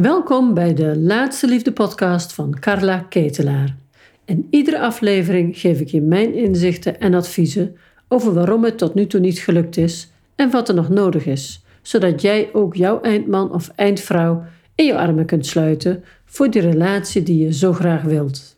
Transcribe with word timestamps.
Welkom 0.00 0.54
bij 0.54 0.74
de 0.74 0.98
Laatste 0.98 1.46
Liefde 1.46 1.72
podcast 1.72 2.32
van 2.32 2.58
Carla 2.60 2.98
Ketelaar. 2.98 3.76
In 4.24 4.46
iedere 4.50 4.80
aflevering 4.80 5.58
geef 5.58 5.80
ik 5.80 5.88
je 5.88 6.00
mijn 6.00 6.34
inzichten 6.34 7.00
en 7.00 7.14
adviezen 7.14 7.76
over 8.08 8.34
waarom 8.34 8.64
het 8.64 8.78
tot 8.78 8.94
nu 8.94 9.06
toe 9.06 9.20
niet 9.20 9.38
gelukt 9.38 9.76
is 9.76 10.10
en 10.34 10.50
wat 10.50 10.68
er 10.68 10.74
nog 10.74 10.88
nodig 10.88 11.26
is, 11.26 11.64
zodat 11.82 12.20
jij 12.20 12.50
ook 12.52 12.74
jouw 12.74 13.00
eindman 13.00 13.52
of 13.52 13.68
eindvrouw 13.68 14.44
in 14.74 14.84
je 14.84 14.98
armen 14.98 15.26
kunt 15.26 15.46
sluiten 15.46 16.04
voor 16.24 16.50
die 16.50 16.62
relatie 16.62 17.22
die 17.22 17.42
je 17.42 17.52
zo 17.52 17.72
graag 17.72 18.02
wilt. 18.02 18.56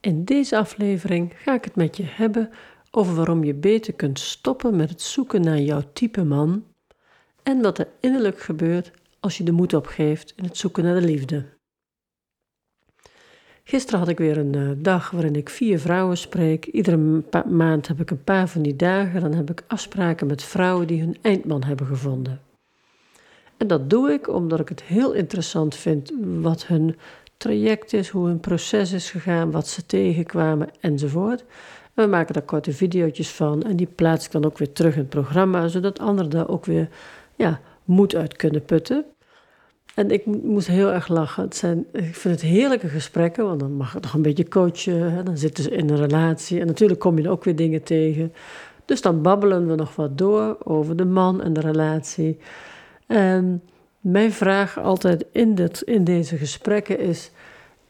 In 0.00 0.24
deze 0.24 0.56
aflevering 0.56 1.32
ga 1.36 1.54
ik 1.54 1.64
het 1.64 1.76
met 1.76 1.96
je 1.96 2.04
hebben 2.06 2.50
over 2.90 3.14
waarom 3.14 3.44
je 3.44 3.54
beter 3.54 3.92
kunt 3.92 4.18
stoppen 4.18 4.76
met 4.76 4.90
het 4.90 5.02
zoeken 5.02 5.40
naar 5.40 5.60
jouw 5.60 5.82
type 5.92 6.24
man 6.24 6.64
en 7.42 7.60
wat 7.60 7.78
er 7.78 7.88
innerlijk 8.00 8.40
gebeurt 8.40 8.90
als 9.20 9.38
je 9.38 9.44
de 9.44 9.52
moed 9.52 9.74
opgeeft 9.74 10.32
in 10.36 10.44
het 10.44 10.56
zoeken 10.56 10.84
naar 10.84 11.00
de 11.00 11.06
liefde. 11.06 11.44
Gisteren 13.64 14.00
had 14.00 14.08
ik 14.08 14.18
weer 14.18 14.38
een 14.38 14.56
uh, 14.56 14.70
dag 14.76 15.10
waarin 15.10 15.36
ik 15.36 15.48
vier 15.48 15.80
vrouwen 15.80 16.16
spreek. 16.16 16.66
Iedere 16.66 17.22
maand 17.48 17.88
heb 17.88 18.00
ik 18.00 18.10
een 18.10 18.24
paar 18.24 18.48
van 18.48 18.62
die 18.62 18.76
dagen. 18.76 19.20
Dan 19.20 19.34
heb 19.34 19.50
ik 19.50 19.64
afspraken 19.66 20.26
met 20.26 20.42
vrouwen 20.42 20.86
die 20.86 21.00
hun 21.00 21.16
eindman 21.20 21.62
hebben 21.62 21.86
gevonden. 21.86 22.40
En 23.56 23.66
dat 23.66 23.90
doe 23.90 24.10
ik 24.12 24.28
omdat 24.28 24.60
ik 24.60 24.68
het 24.68 24.82
heel 24.82 25.12
interessant 25.12 25.74
vind 25.74 26.12
wat 26.40 26.66
hun 26.66 26.96
traject 27.36 27.92
is, 27.92 28.08
hoe 28.08 28.26
hun 28.26 28.40
proces 28.40 28.92
is 28.92 29.10
gegaan, 29.10 29.50
wat 29.50 29.68
ze 29.68 29.86
tegenkwamen 29.86 30.68
enzovoort. 30.80 31.44
En 31.94 32.04
we 32.04 32.10
maken 32.10 32.34
daar 32.34 32.42
korte 32.42 32.72
video's 32.72 33.28
van 33.28 33.62
en 33.62 33.76
die 33.76 33.86
plaats 33.94 34.26
ik 34.26 34.32
dan 34.32 34.44
ook 34.44 34.58
weer 34.58 34.72
terug 34.72 34.94
in 34.94 35.00
het 35.00 35.08
programma, 35.08 35.68
zodat 35.68 35.98
anderen 35.98 36.30
daar 36.30 36.48
ook 36.48 36.64
weer 36.64 36.88
ja, 37.36 37.60
moed 37.84 38.14
uit 38.14 38.36
kunnen 38.36 38.64
putten. 38.64 39.04
En 39.94 40.10
ik 40.10 40.26
moest 40.26 40.66
heel 40.66 40.92
erg 40.92 41.08
lachen. 41.08 41.42
Het 41.42 41.56
zijn, 41.56 41.86
ik 41.92 42.14
vind 42.14 42.40
het 42.40 42.50
heerlijke 42.50 42.88
gesprekken, 42.88 43.44
want 43.44 43.60
dan 43.60 43.72
mag 43.72 43.96
ik 43.96 44.02
nog 44.02 44.14
een 44.14 44.22
beetje 44.22 44.48
coachen. 44.48 45.12
Hè, 45.12 45.22
dan 45.22 45.38
zitten 45.38 45.64
ze 45.64 45.70
in 45.70 45.90
een 45.90 45.96
relatie. 45.96 46.60
En 46.60 46.66
natuurlijk 46.66 47.00
kom 47.00 47.18
je 47.18 47.24
er 47.24 47.30
ook 47.30 47.44
weer 47.44 47.56
dingen 47.56 47.82
tegen. 47.82 48.32
Dus 48.84 49.00
dan 49.00 49.22
babbelen 49.22 49.68
we 49.68 49.74
nog 49.74 49.96
wat 49.96 50.18
door 50.18 50.58
over 50.64 50.96
de 50.96 51.04
man 51.04 51.42
en 51.42 51.52
de 51.52 51.60
relatie. 51.60 52.38
En 53.06 53.62
mijn 54.00 54.32
vraag 54.32 54.78
altijd 54.78 55.24
in, 55.32 55.54
dit, 55.54 55.80
in 55.80 56.04
deze 56.04 56.36
gesprekken 56.36 56.98
is: 56.98 57.30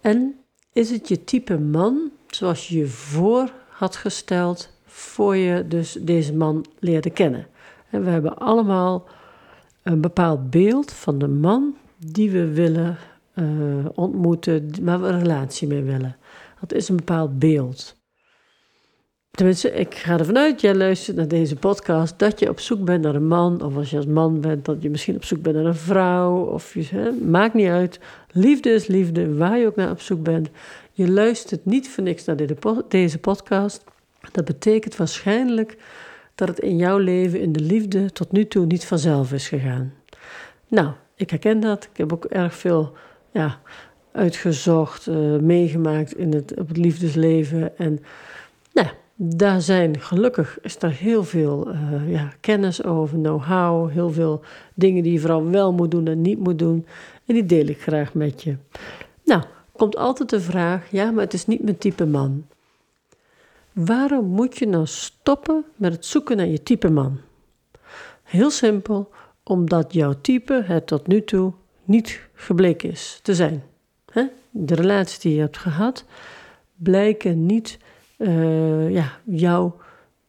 En 0.01 0.35
is 0.73 0.91
het 0.91 1.09
je 1.09 1.25
type 1.25 1.59
man 1.59 2.11
zoals 2.27 2.69
je 2.69 2.79
je 2.79 2.87
voor 2.87 3.53
had 3.69 3.97
gesteld 3.97 4.79
voor 4.85 5.37
je 5.37 5.67
dus 5.69 5.99
deze 6.01 6.35
man 6.35 6.67
leerde 6.79 7.11
kennen? 7.11 7.47
En 7.91 8.05
we 8.05 8.11
hebben 8.11 8.39
allemaal 8.39 9.09
een 9.83 10.01
bepaald 10.01 10.51
beeld 10.51 10.93
van 10.93 11.19
de 11.19 11.29
man 11.29 11.77
die 12.07 12.31
we 12.31 12.53
willen 12.53 12.97
uh, 13.35 13.45
ontmoeten, 13.95 14.71
waar 14.83 15.01
we 15.01 15.09
een 15.09 15.19
relatie 15.19 15.69
mee 15.69 15.83
willen. 15.83 16.17
Dat 16.61 16.73
is 16.73 16.89
een 16.89 16.97
bepaald 16.97 17.39
beeld. 17.39 17.99
Tenminste, 19.31 19.71
ik 19.71 19.95
ga 19.95 20.19
ervan 20.19 20.39
uit, 20.39 20.61
jij 20.61 20.75
luistert 20.75 21.17
naar 21.17 21.29
deze 21.29 21.57
podcast, 21.57 22.19
dat 22.19 22.41
je 22.41 22.49
op 22.49 22.61
zoek 22.61 22.85
bent 22.85 23.03
naar 23.03 23.15
een 23.15 23.27
man. 23.27 23.63
Of 23.63 23.77
als 23.77 23.91
je 23.91 23.97
als 23.97 24.07
man 24.07 24.41
bent, 24.41 24.65
dat 24.65 24.83
je 24.83 24.91
misschien 24.91 25.17
op 25.17 25.25
zoek 25.25 25.43
bent 25.43 25.57
naar 25.57 25.65
een 25.65 25.75
vrouw. 25.75 26.45
Of 26.45 26.75
je, 26.75 26.87
hè, 26.91 27.11
maakt 27.13 27.55
niet 27.55 27.69
uit. 27.69 28.01
Liefde 28.31 28.71
is 28.71 28.87
liefde, 28.87 29.35
waar 29.35 29.59
je 29.59 29.67
ook 29.67 29.77
naar 29.77 29.91
op 29.91 30.01
zoek 30.01 30.23
bent. 30.23 30.49
Je 30.93 31.11
luistert 31.11 31.65
niet 31.65 31.89
voor 31.89 32.03
niks 32.03 32.25
naar 32.25 32.37
deze 32.89 33.19
podcast. 33.19 33.85
Dat 34.33 34.45
betekent 34.45 34.97
waarschijnlijk 34.97 35.77
dat 36.41 36.49
het 36.49 36.59
in 36.59 36.77
jouw 36.77 36.99
leven, 36.99 37.41
in 37.41 37.53
de 37.53 37.61
liefde, 37.61 38.13
tot 38.13 38.33
nu 38.33 38.47
toe 38.47 38.67
niet 38.67 38.87
vanzelf 38.87 39.33
is 39.33 39.49
gegaan. 39.49 39.93
Nou, 40.69 40.91
ik 41.15 41.31
herken 41.31 41.61
dat. 41.61 41.89
Ik 41.93 41.97
heb 41.97 42.13
ook 42.13 42.25
erg 42.25 42.55
veel 42.55 42.93
ja, 43.33 43.61
uitgezocht, 44.13 45.07
uh, 45.07 45.37
meegemaakt 45.37 46.17
in 46.17 46.33
het, 46.33 46.55
op 46.59 46.69
het 46.69 46.77
liefdesleven. 46.77 47.79
En 47.79 47.99
nou, 48.73 48.89
daar 49.15 49.61
zijn 49.61 50.01
gelukkig 50.01 50.59
is 50.63 50.77
er 50.83 50.91
heel 50.91 51.25
veel 51.25 51.69
uh, 51.69 52.13
ja, 52.13 52.33
kennis 52.41 52.85
over, 52.85 53.19
know-how, 53.19 53.91
heel 53.91 54.11
veel 54.11 54.41
dingen 54.75 55.03
die 55.03 55.13
je 55.13 55.19
vooral 55.19 55.51
wel 55.51 55.73
moet 55.73 55.91
doen 55.91 56.07
en 56.07 56.21
niet 56.21 56.39
moet 56.39 56.59
doen. 56.59 56.87
En 57.27 57.35
die 57.35 57.47
deel 57.47 57.67
ik 57.67 57.83
graag 57.83 58.15
met 58.15 58.43
je. 58.43 58.57
Nou, 59.25 59.43
komt 59.77 59.97
altijd 59.97 60.31
de 60.31 60.41
vraag: 60.41 60.91
ja, 60.91 61.11
maar 61.11 61.25
het 61.25 61.35
is 61.35 61.47
niet 61.47 61.63
mijn 61.63 61.79
type 61.79 62.07
man. 62.07 62.45
Waarom 63.85 64.25
moet 64.27 64.59
je 64.59 64.67
nou 64.67 64.87
stoppen 64.87 65.65
met 65.77 65.93
het 65.93 66.07
zoeken 66.07 66.37
naar 66.37 66.47
je 66.47 66.63
type 66.63 66.91
man? 66.91 67.21
Heel 68.23 68.51
simpel, 68.51 69.11
omdat 69.43 69.93
jouw 69.93 70.15
type 70.21 70.63
het 70.67 70.87
tot 70.87 71.07
nu 71.07 71.25
toe 71.25 71.53
niet 71.85 72.29
gebleken 72.35 72.91
is 72.91 73.21
te 73.23 73.35
zijn. 73.35 73.63
De 74.51 74.75
relaties 74.75 75.19
die 75.19 75.35
je 75.35 75.41
hebt 75.41 75.59
gehad 75.59 76.05
blijken 76.77 77.47
niet 77.47 77.79
uh, 78.19 78.91
ja, 78.91 79.21
jou, 79.25 79.73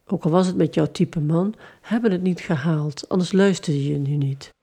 ook 0.06 0.24
al 0.24 0.30
was 0.30 0.46
het 0.46 0.56
met 0.56 0.74
jouw 0.74 0.90
type 0.92 1.20
man, 1.20 1.54
hebben 1.80 2.12
het 2.12 2.22
niet 2.22 2.40
gehaald. 2.40 3.08
Anders 3.08 3.32
luisterde 3.32 3.88
je 3.88 3.98
nu 3.98 4.16
niet. 4.16 4.54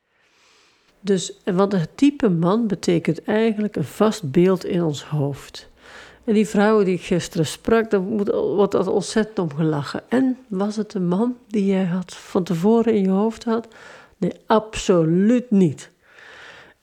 Dus, 1.00 1.34
want 1.44 1.72
het 1.72 1.98
type 1.98 2.30
man 2.30 2.68
betekent 2.68 3.24
eigenlijk 3.24 3.76
een 3.76 3.84
vast 3.84 4.32
beeld 4.32 4.66
in 4.66 4.84
ons 4.84 5.04
hoofd. 5.04 5.70
En 6.24 6.34
die 6.34 6.48
vrouwen 6.48 6.86
die 6.86 6.94
ik 6.94 7.02
gisteren 7.02 7.46
sprak, 7.46 7.90
daar 7.90 8.02
wordt 8.02 8.72
dat 8.72 8.88
ontzettend 8.88 9.40
om 9.40 9.56
gelachen. 9.56 10.02
En 10.10 10.38
was 10.48 10.76
het 10.76 10.94
een 10.94 11.08
man 11.08 11.38
die 11.48 11.66
jij 11.66 11.86
had 11.86 12.16
van 12.16 12.44
tevoren 12.44 12.94
in 12.94 13.04
je 13.04 13.10
hoofd 13.10 13.44
had? 13.44 13.68
Nee, 14.18 14.32
absoluut 14.46 15.52
niet. 15.52 15.90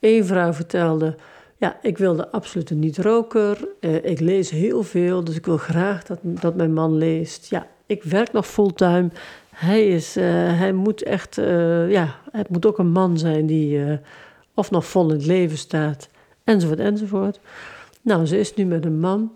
Eén 0.00 0.24
vrouw 0.24 0.52
vertelde: 0.52 1.14
Ja, 1.56 1.78
ik 1.82 1.98
wilde 1.98 2.30
absoluut 2.30 2.70
een 2.70 2.78
niet-roker. 2.78 3.68
Eh, 3.80 4.04
ik 4.04 4.20
lees 4.20 4.50
heel 4.50 4.82
veel, 4.82 5.24
dus 5.24 5.36
ik 5.36 5.46
wil 5.46 5.56
graag 5.56 6.04
dat, 6.04 6.18
dat 6.22 6.54
mijn 6.54 6.72
man 6.72 6.96
leest. 6.96 7.50
Ja, 7.50 7.66
ik 7.86 8.02
werk 8.02 8.32
nog 8.32 8.46
fulltime. 8.46 9.08
Hij, 9.50 9.86
is, 9.86 10.16
uh, 10.16 10.24
hij 10.58 10.72
moet 10.72 11.02
echt, 11.02 11.38
uh, 11.38 11.90
ja, 11.90 12.14
het 12.30 12.48
moet 12.48 12.66
ook 12.66 12.78
een 12.78 12.92
man 12.92 13.18
zijn 13.18 13.46
die 13.46 13.78
uh, 13.78 13.96
of 14.54 14.70
nog 14.70 14.86
vol 14.86 15.08
in 15.08 15.16
het 15.16 15.26
leven 15.26 15.58
staat, 15.58 16.08
enzovoort, 16.44 16.78
enzovoort. 16.78 17.40
Nou, 18.06 18.26
ze 18.26 18.38
is 18.38 18.54
nu 18.54 18.64
met 18.64 18.84
een 18.84 19.00
man, 19.00 19.32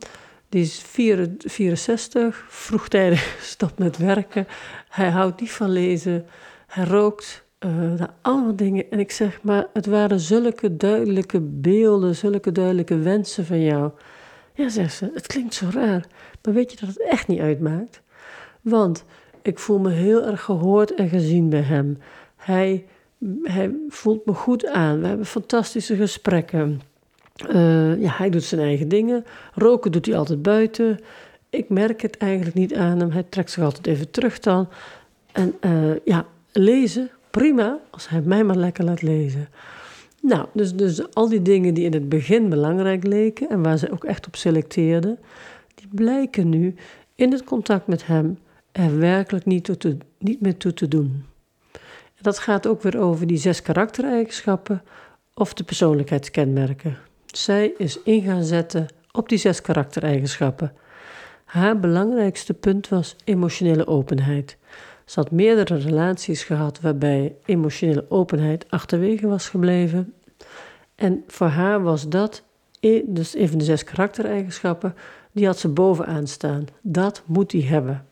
die 0.48 0.62
is 0.62 0.78
64, 0.78 2.44
vroegtijdig 2.48 3.36
gestopt 3.38 3.78
met 3.78 3.96
werken. 3.96 4.46
Hij 4.88 5.10
houdt 5.10 5.40
niet 5.40 5.50
van 5.50 5.70
lezen, 5.70 6.26
hij 6.66 6.84
rookt, 6.84 7.44
uh, 7.66 8.02
allemaal 8.22 8.56
dingen. 8.56 8.90
En 8.90 8.98
ik 8.98 9.10
zeg, 9.10 9.42
maar 9.42 9.66
het 9.72 9.86
waren 9.86 10.20
zulke 10.20 10.76
duidelijke 10.76 11.40
beelden, 11.40 12.16
zulke 12.16 12.52
duidelijke 12.52 12.98
wensen 12.98 13.46
van 13.46 13.60
jou. 13.60 13.90
Ja, 14.54 14.68
zegt 14.68 14.94
ze, 14.94 15.10
het 15.14 15.26
klinkt 15.26 15.54
zo 15.54 15.66
raar, 15.72 16.06
maar 16.42 16.54
weet 16.54 16.70
je 16.70 16.76
dat 16.80 16.88
het 16.88 17.02
echt 17.02 17.26
niet 17.26 17.40
uitmaakt? 17.40 18.02
Want 18.60 19.04
ik 19.42 19.58
voel 19.58 19.78
me 19.78 19.90
heel 19.90 20.24
erg 20.26 20.42
gehoord 20.42 20.94
en 20.94 21.08
gezien 21.08 21.48
bij 21.48 21.62
hem. 21.62 21.98
Hij, 22.36 22.86
hij 23.42 23.74
voelt 23.88 24.26
me 24.26 24.32
goed 24.32 24.66
aan. 24.66 25.00
We 25.00 25.06
hebben 25.06 25.26
fantastische 25.26 25.96
gesprekken. 25.96 26.89
Uh, 27.48 28.02
ja, 28.02 28.10
hij 28.12 28.30
doet 28.30 28.42
zijn 28.44 28.60
eigen 28.60 28.88
dingen. 28.88 29.24
Roken 29.54 29.92
doet 29.92 30.06
hij 30.06 30.16
altijd 30.16 30.42
buiten. 30.42 30.98
Ik 31.50 31.68
merk 31.68 32.02
het 32.02 32.16
eigenlijk 32.16 32.56
niet 32.56 32.74
aan 32.74 32.98
hem. 32.98 33.10
Hij 33.10 33.24
trekt 33.28 33.50
zich 33.50 33.64
altijd 33.64 33.86
even 33.86 34.10
terug 34.10 34.38
dan. 34.38 34.68
En 35.32 35.54
uh, 35.60 35.96
ja, 36.04 36.26
lezen 36.52 37.10
prima 37.30 37.78
als 37.90 38.08
hij 38.08 38.20
mij 38.20 38.44
maar 38.44 38.56
lekker 38.56 38.84
laat 38.84 39.02
lezen. 39.02 39.48
Nou, 40.22 40.46
dus, 40.52 40.74
dus 40.74 41.14
al 41.14 41.28
die 41.28 41.42
dingen 41.42 41.74
die 41.74 41.84
in 41.84 41.92
het 41.92 42.08
begin 42.08 42.48
belangrijk 42.48 43.06
leken 43.06 43.48
en 43.48 43.62
waar 43.62 43.78
ze 43.78 43.92
ook 43.92 44.04
echt 44.04 44.26
op 44.26 44.36
selecteerden, 44.36 45.18
die 45.74 45.88
blijken 45.90 46.48
nu 46.48 46.74
in 47.14 47.32
het 47.32 47.44
contact 47.44 47.86
met 47.86 48.06
hem 48.06 48.38
er 48.72 48.98
werkelijk 48.98 49.44
niet, 49.44 49.80
toe 49.80 49.96
niet 50.18 50.40
meer 50.40 50.56
toe 50.56 50.74
te 50.74 50.88
doen. 50.88 51.24
En 52.14 52.22
dat 52.22 52.38
gaat 52.38 52.66
ook 52.66 52.82
weer 52.82 52.98
over 52.98 53.26
die 53.26 53.38
zes 53.38 53.62
karaktereigenschappen 53.62 54.82
of 55.34 55.54
de 55.54 55.64
persoonlijkheidskenmerken. 55.64 56.96
Zij 57.32 57.72
is 57.76 58.02
in 58.02 58.22
gaan 58.22 58.44
zetten 58.44 58.86
op 59.12 59.28
die 59.28 59.38
zes 59.38 59.60
karaktereigenschappen. 59.60 60.72
Haar 61.44 61.80
belangrijkste 61.80 62.54
punt 62.54 62.88
was 62.88 63.16
emotionele 63.24 63.86
openheid. 63.86 64.56
Ze 65.04 65.20
had 65.20 65.30
meerdere 65.30 65.76
relaties 65.76 66.44
gehad 66.44 66.80
waarbij 66.80 67.34
emotionele 67.44 68.06
openheid 68.08 68.66
achterwege 68.68 69.26
was 69.26 69.48
gebleven. 69.48 70.14
En 70.94 71.24
voor 71.26 71.46
haar 71.46 71.82
was 71.82 72.08
dat, 72.08 72.42
dus 73.04 73.36
een 73.36 73.48
van 73.48 73.58
de 73.58 73.64
zes 73.64 73.84
karaktereigenschappen, 73.84 74.94
die 75.32 75.46
had 75.46 75.58
ze 75.58 75.68
bovenaan 75.68 76.26
staan. 76.26 76.64
Dat 76.82 77.22
moet 77.26 77.52
hij 77.52 77.60
hebben. 77.60 78.06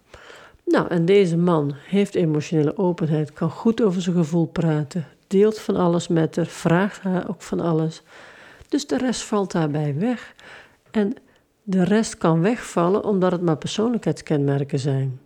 Nou, 0.64 0.88
en 0.88 1.04
deze 1.04 1.36
man 1.36 1.74
heeft 1.86 2.14
emotionele 2.14 2.78
openheid, 2.78 3.32
kan 3.32 3.50
goed 3.50 3.82
over 3.82 4.02
zijn 4.02 4.16
gevoel 4.16 4.46
praten, 4.46 5.06
deelt 5.26 5.58
van 5.58 5.76
alles 5.76 6.08
met 6.08 6.36
haar, 6.36 6.46
vraagt 6.46 7.00
haar 7.00 7.28
ook 7.28 7.42
van 7.42 7.60
alles. 7.60 8.02
Dus 8.68 8.86
de 8.86 8.98
rest 8.98 9.22
valt 9.22 9.52
daarbij 9.52 9.94
weg. 9.98 10.34
En 10.90 11.14
de 11.62 11.84
rest 11.84 12.18
kan 12.18 12.40
wegvallen 12.40 13.04
omdat 13.04 13.32
het 13.32 13.42
maar 13.42 13.56
persoonlijkheidskenmerken 13.56 14.78
zijn. 14.78 15.20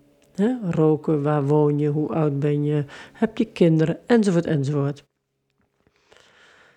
Roken, 0.71 1.23
waar 1.23 1.47
woon 1.47 1.79
je, 1.79 1.89
hoe 1.89 2.09
oud 2.09 2.39
ben 2.39 2.65
je, 2.65 2.85
heb 3.13 3.39
je 3.39 3.45
kinderen, 3.45 3.99
enzovoort, 4.07 4.47
enzovoort. 4.47 5.05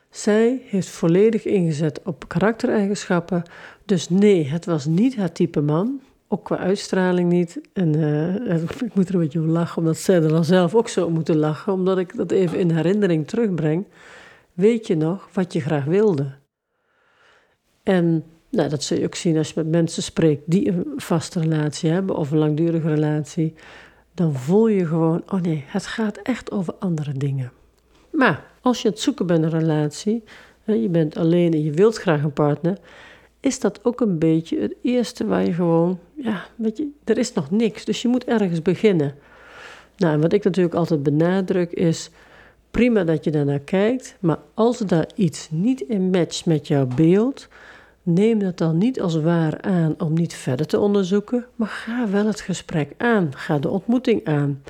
Zij 0.10 0.62
heeft 0.66 0.88
volledig 0.88 1.46
ingezet 1.46 2.02
op 2.04 2.28
karaktereigenschappen. 2.28 3.44
Dus 3.86 4.10
nee, 4.10 4.48
het 4.48 4.66
was 4.66 4.86
niet 4.86 5.16
haar 5.16 5.32
type 5.32 5.62
man. 5.62 6.02
Ook 6.28 6.44
qua 6.44 6.58
uitstraling 6.58 7.32
niet. 7.32 7.62
En 7.74 7.98
uh, 7.98 8.62
ik 8.88 8.96
moet 8.96 9.08
er 9.08 9.14
een 9.14 9.20
beetje 9.20 9.40
om 9.40 9.50
lachen, 9.50 9.78
omdat 9.78 9.98
zij 9.98 10.16
er 10.16 10.28
dan 10.28 10.46
zelf 10.46 10.76
ook 10.76 10.90
zo 10.90 11.10
moeten 11.10 11.38
lachen. 11.38 11.74
Omdat 11.74 11.98
ik 11.98 12.16
dat 12.16 12.32
even 12.32 12.60
in 12.60 12.72
herinnering 12.72 13.28
terugbreng. 13.28 13.86
Weet 14.54 14.88
je 14.88 14.96
nog 14.96 15.30
wat 15.34 15.54
je 15.54 15.60
graag 15.60 15.86
wilde? 15.86 16.32
En 17.86 18.24
nou, 18.50 18.70
dat 18.70 18.84
zul 18.84 18.98
je 18.98 19.06
ook 19.06 19.16
zien 19.16 19.38
als 19.38 19.48
je 19.48 19.54
met 19.56 19.68
mensen 19.68 20.04
spreekt 20.04 20.42
die 20.46 20.68
een 20.68 20.86
vaste 20.96 21.40
relatie 21.40 21.90
hebben 21.90 22.16
of 22.16 22.32
een 22.32 22.38
langdurige 22.38 22.88
relatie. 22.88 23.54
Dan 24.14 24.34
voel 24.34 24.68
je 24.68 24.86
gewoon, 24.86 25.24
oh 25.28 25.42
nee, 25.42 25.64
het 25.68 25.86
gaat 25.86 26.18
echt 26.18 26.52
over 26.52 26.74
andere 26.80 27.14
dingen. 27.14 27.52
Maar 28.12 28.44
als 28.62 28.82
je 28.82 28.88
aan 28.88 28.94
het 28.94 29.02
zoeken 29.02 29.28
bent 29.28 29.44
een 29.44 29.50
relatie, 29.50 30.24
je 30.66 30.90
bent 30.90 31.18
alleen 31.18 31.54
en 31.54 31.64
je 31.64 31.72
wilt 31.72 31.98
graag 31.98 32.24
een 32.24 32.34
partner, 32.34 32.78
is 33.40 33.60
dat 33.60 33.80
ook 33.84 34.02
een 34.02 34.20
beetje 34.20 34.60
het 34.60 34.76
eerste 34.82 35.26
waar 35.26 35.46
je 35.46 35.54
gewoon, 35.54 36.00
ja, 36.14 36.46
weet 36.56 36.78
je, 36.78 36.90
er 37.04 37.18
is 37.18 37.34
nog 37.34 37.52
niks, 37.52 37.86
dus 37.86 38.02
je 38.02 38.08
moet 38.08 38.26
ergens 38.26 38.62
beginnen. 38.62 39.16
Nou, 39.98 40.14
en 40.14 40.22
wat 40.22 40.34
ik 40.34 40.44
natuurlijk 40.44 40.76
altijd 40.76 41.04
benadruk 41.04 41.72
is, 41.72 42.10
prima 42.72 43.04
dat 43.04 43.24
je 43.24 43.32
daarnaar 43.32 43.60
kijkt, 43.60 44.18
maar 44.20 44.40
als 44.54 44.78
daar 44.78 45.10
iets 45.16 45.48
niet 45.52 45.82
in 45.82 46.10
matcht 46.10 46.46
met 46.46 46.68
jouw 46.68 46.88
beeld, 46.96 47.48
neem 48.06 48.40
dat 48.40 48.58
dan 48.58 48.78
niet 48.78 49.02
als 49.02 49.16
waar 49.16 49.62
aan 49.62 49.96
om 49.98 50.14
niet 50.14 50.34
verder 50.34 50.68
te 50.68 50.80
onderzoeken, 50.80 51.46
maar 51.56 51.68
ga 51.68 52.10
wel 52.10 52.26
het 52.26 52.42
gesprek 52.42 52.94
aan, 52.98 53.36
ga 53.36 53.60
de 53.60 53.70
ontmoeting 53.70 54.26
aan. 54.26 54.62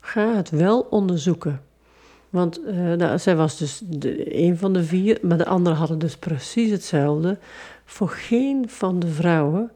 Ga 0.00 0.36
het 0.36 0.50
wel 0.50 0.80
onderzoeken. 0.80 1.60
Want 2.30 2.60
uh, 2.60 2.92
nou, 2.92 3.18
zij 3.18 3.36
was 3.36 3.58
dus 3.58 3.82
een 4.24 4.58
van 4.58 4.72
de 4.72 4.84
vier, 4.84 5.18
maar 5.22 5.38
de 5.38 5.46
anderen 5.46 5.78
hadden 5.78 5.98
dus 5.98 6.16
precies 6.16 6.70
hetzelfde. 6.70 7.38
Voor 7.84 8.08
geen 8.08 8.68
van 8.68 8.98
de 8.98 9.08
vrouwen 9.08 9.70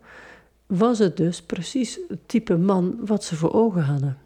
was 0.66 0.98
het 0.98 1.16
dus 1.16 1.42
precies 1.42 1.98
het 2.08 2.18
type 2.26 2.56
man 2.56 2.96
wat 3.06 3.24
ze 3.24 3.36
voor 3.36 3.52
ogen 3.52 3.82
hadden. 3.82 4.18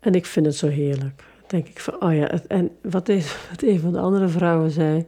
En 0.00 0.14
ik 0.14 0.26
vind 0.26 0.46
het 0.46 0.56
zo 0.56 0.68
heerlijk. 0.68 1.22
denk 1.46 1.68
ik 1.68 1.80
van, 1.80 2.02
oh 2.02 2.14
ja, 2.14 2.30
en 2.48 2.70
wat, 2.82 3.08
is, 3.08 3.36
wat 3.50 3.62
een 3.62 3.80
van 3.80 3.92
de 3.92 4.00
andere 4.00 4.28
vrouwen 4.28 4.70
zei. 4.70 5.06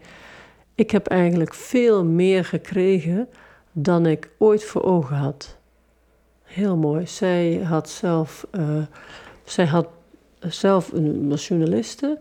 Ik 0.77 0.91
heb 0.91 1.07
eigenlijk 1.07 1.55
veel 1.55 2.05
meer 2.05 2.45
gekregen 2.45 3.29
dan 3.73 4.07
ik 4.07 4.31
ooit 4.39 4.65
voor 4.65 4.83
ogen 4.83 5.17
had. 5.17 5.57
Heel 6.45 6.77
mooi. 6.77 7.07
Zij 7.07 7.61
had 7.65 7.89
zelf, 7.89 8.47
uh, 8.53 8.83
zij 9.45 9.67
had 9.67 9.89
zelf 10.39 10.93
een, 10.93 11.29
was 11.29 11.49
journaliste. 11.49 12.19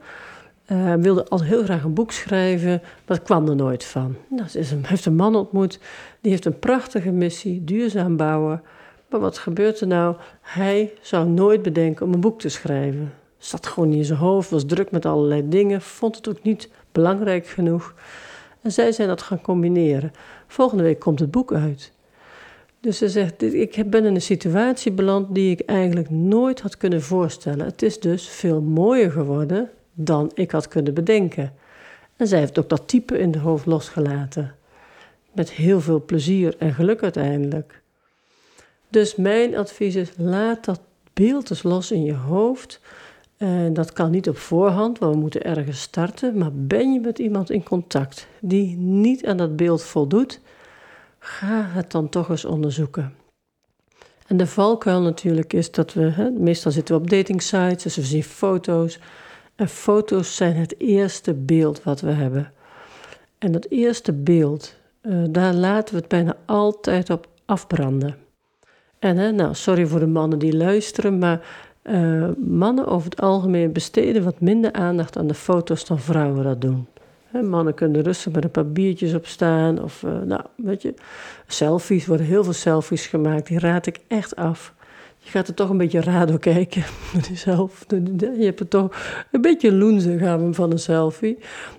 Uh, 0.72 0.94
wilde 0.94 1.28
al 1.28 1.44
heel 1.44 1.64
graag 1.64 1.84
een 1.84 1.94
boek 1.94 2.12
schrijven, 2.12 2.70
maar 2.82 3.18
dat 3.18 3.22
kwam 3.22 3.48
er 3.48 3.56
nooit 3.56 3.84
van. 3.84 4.16
Nou, 4.30 4.48
ze 4.48 4.60
is 4.60 4.74
heeft 4.82 5.06
een 5.06 5.16
man 5.16 5.36
ontmoet, 5.36 5.80
die 6.22 6.32
heeft 6.32 6.46
een 6.46 6.60
prachtige 6.60 7.12
missie, 7.12 7.64
duurzaam 7.64 8.18
bouwen. 8.18 8.62
Maar 9.10 9.20
wat 9.20 9.38
gebeurt 9.38 9.80
er 9.80 9.88
nou? 9.88 10.16
Hij 10.42 10.94
zou 11.02 11.28
nooit 11.28 11.62
bedenken 11.62 12.06
om 12.06 12.14
een 12.14 12.20
boek 12.20 12.40
te 12.40 12.50
schrijven. 12.50 13.14
Zat 13.38 13.68
gewoon 13.68 13.90
niet 13.90 13.98
in 13.98 14.06
zijn 14.06 14.20
hoofd, 14.20 14.50
was 14.50 14.66
druk 14.66 14.92
met 14.92 15.06
allerlei 15.06 15.50
dingen, 15.50 15.82
vond 15.82 16.16
het 16.16 16.30
ook 16.30 16.44
niet 16.44 16.70
belangrijk 16.92 17.48
genoeg. 17.48 17.94
En 18.66 18.72
zij 18.72 18.92
zijn 18.92 19.08
dat 19.08 19.22
gaan 19.22 19.42
combineren. 19.42 20.12
Volgende 20.48 20.84
week 20.84 21.00
komt 21.00 21.20
het 21.20 21.32
boek 21.32 21.54
uit. 21.54 21.92
Dus 22.80 22.98
ze 22.98 23.10
zegt, 23.10 23.42
ik 23.54 23.90
ben 23.90 24.06
in 24.06 24.16
een 24.16 24.22
situatie 24.22 24.92
beland 24.92 25.36
die 25.36 25.52
ik 25.52 25.60
eigenlijk 25.60 26.10
nooit 26.10 26.62
had 26.62 26.78
kunnen 26.78 27.02
voorstellen. 27.02 27.66
Het 27.66 27.82
is 27.82 28.00
dus 28.00 28.28
veel 28.28 28.62
mooier 28.62 29.12
geworden 29.12 29.70
dan 29.94 30.32
ik 30.34 30.52
had 30.52 30.68
kunnen 30.68 30.94
bedenken. 30.94 31.54
En 32.16 32.28
zij 32.28 32.40
heeft 32.40 32.60
ook 32.60 32.70
dat 32.70 32.88
type 32.88 33.18
in 33.18 33.32
de 33.32 33.40
hoofd 33.40 33.66
losgelaten. 33.66 34.56
Met 35.32 35.52
heel 35.52 35.82
veel 35.82 36.04
plezier 36.06 36.56
en 36.58 36.74
geluk 36.74 37.04
uiteindelijk. 37.04 37.82
Dus 38.90 39.16
mijn 39.16 39.58
advies 39.58 39.96
is, 39.96 40.12
laat 40.18 40.66
dat 40.66 40.80
beeld 41.14 41.50
eens 41.50 41.64
los 41.64 41.92
in 41.92 42.04
je 42.04 42.16
hoofd. 42.16 42.80
En 43.46 43.74
dat 43.74 43.94
kan 43.94 44.12
niet 44.12 44.30
op 44.30 44.38
voorhand, 44.38 45.00
want 45.00 45.14
we 45.14 45.20
moeten 45.20 45.44
ergens 45.44 45.82
starten. 45.82 46.38
Maar 46.38 46.54
ben 46.54 46.94
je 46.94 47.00
met 47.00 47.20
iemand 47.20 47.50
in 47.50 47.64
contact 47.64 48.28
die 48.42 48.78
niet 48.78 49.26
aan 49.26 49.38
dat 49.38 49.56
beeld 49.56 49.84
voldoet, 49.84 50.40
ga 51.20 51.66
het 51.66 51.92
dan 51.92 52.10
toch 52.10 52.30
eens 52.30 52.46
onderzoeken. 52.46 53.14
En 54.28 54.38
de 54.38 54.48
valkuil 54.48 55.02
natuurlijk 55.02 55.54
is 55.54 55.72
dat 55.72 55.94
we, 55.94 56.34
meestal 56.40 56.72
zitten 56.72 56.96
we 56.96 57.02
op 57.02 57.10
dating 57.10 57.42
sites, 57.42 57.84
dus 57.84 57.96
we 57.96 58.02
zien 58.02 58.24
foto's. 58.24 59.00
En 59.56 59.70
foto's 59.70 60.36
zijn 60.36 60.56
het 60.56 60.80
eerste 60.80 61.34
beeld 61.34 61.84
wat 61.84 62.02
we 62.02 62.12
hebben. 62.12 62.52
En 63.38 63.52
dat 63.52 63.66
eerste 63.70 64.14
beeld, 64.14 64.76
uh, 65.02 65.24
daar 65.30 65.54
laten 65.54 65.94
we 65.94 66.00
het 66.00 66.10
bijna 66.10 66.38
altijd 66.46 67.10
op 67.10 67.28
afbranden. 67.46 68.16
En 69.00 69.18
hè, 69.18 69.32
nou, 69.32 69.56
sorry 69.56 69.86
voor 69.86 70.00
de 70.00 70.08
mannen 70.08 70.40
die 70.40 70.58
luisteren, 70.58 71.18
maar 71.18 71.65
uh, 71.90 72.30
mannen 72.38 72.88
over 72.88 73.10
het 73.10 73.22
algemeen 73.22 73.72
besteden 73.72 74.24
wat 74.24 74.40
minder 74.40 74.74
aandacht 74.74 75.18
aan 75.18 75.28
de 75.28 75.34
foto's 75.34 75.86
dan 75.86 76.00
vrouwen 76.00 76.44
dat 76.44 76.62
doen 76.62 76.88
mannen 77.44 77.74
kunnen 77.74 78.02
rustig 78.02 78.32
met 78.32 78.44
een 78.44 78.52
paar 78.52 78.68
biertjes 78.68 79.14
op 79.14 79.26
staan. 79.26 79.84
Of, 79.84 80.04
uh, 80.04 80.22
nou, 80.22 80.42
weet 80.56 80.82
je, 80.82 80.94
selfies, 81.48 82.06
worden 82.06 82.26
heel 82.26 82.44
veel 82.44 82.54
selfies 82.54 83.08
gemaakt. 83.08 83.48
Die 83.48 83.60
raad 83.60 83.86
ik 83.86 84.00
echt 84.08 84.36
af. 84.36 84.74
Je 85.18 85.30
gaat 85.30 85.48
er 85.48 85.54
toch 85.54 85.70
een 85.70 85.78
beetje 85.78 86.02
raar 86.02 86.40
kijken. 86.40 86.84
Zelf. 87.34 87.86
Je 88.18 88.46
hebt 88.46 88.60
er 88.60 88.68
toch 88.68 88.96
een 89.32 89.42
beetje 89.42 89.72
loenzen 89.72 90.20
gaan 90.20 90.54
van 90.54 90.72
een 90.72 90.80
selfie. 90.80 91.38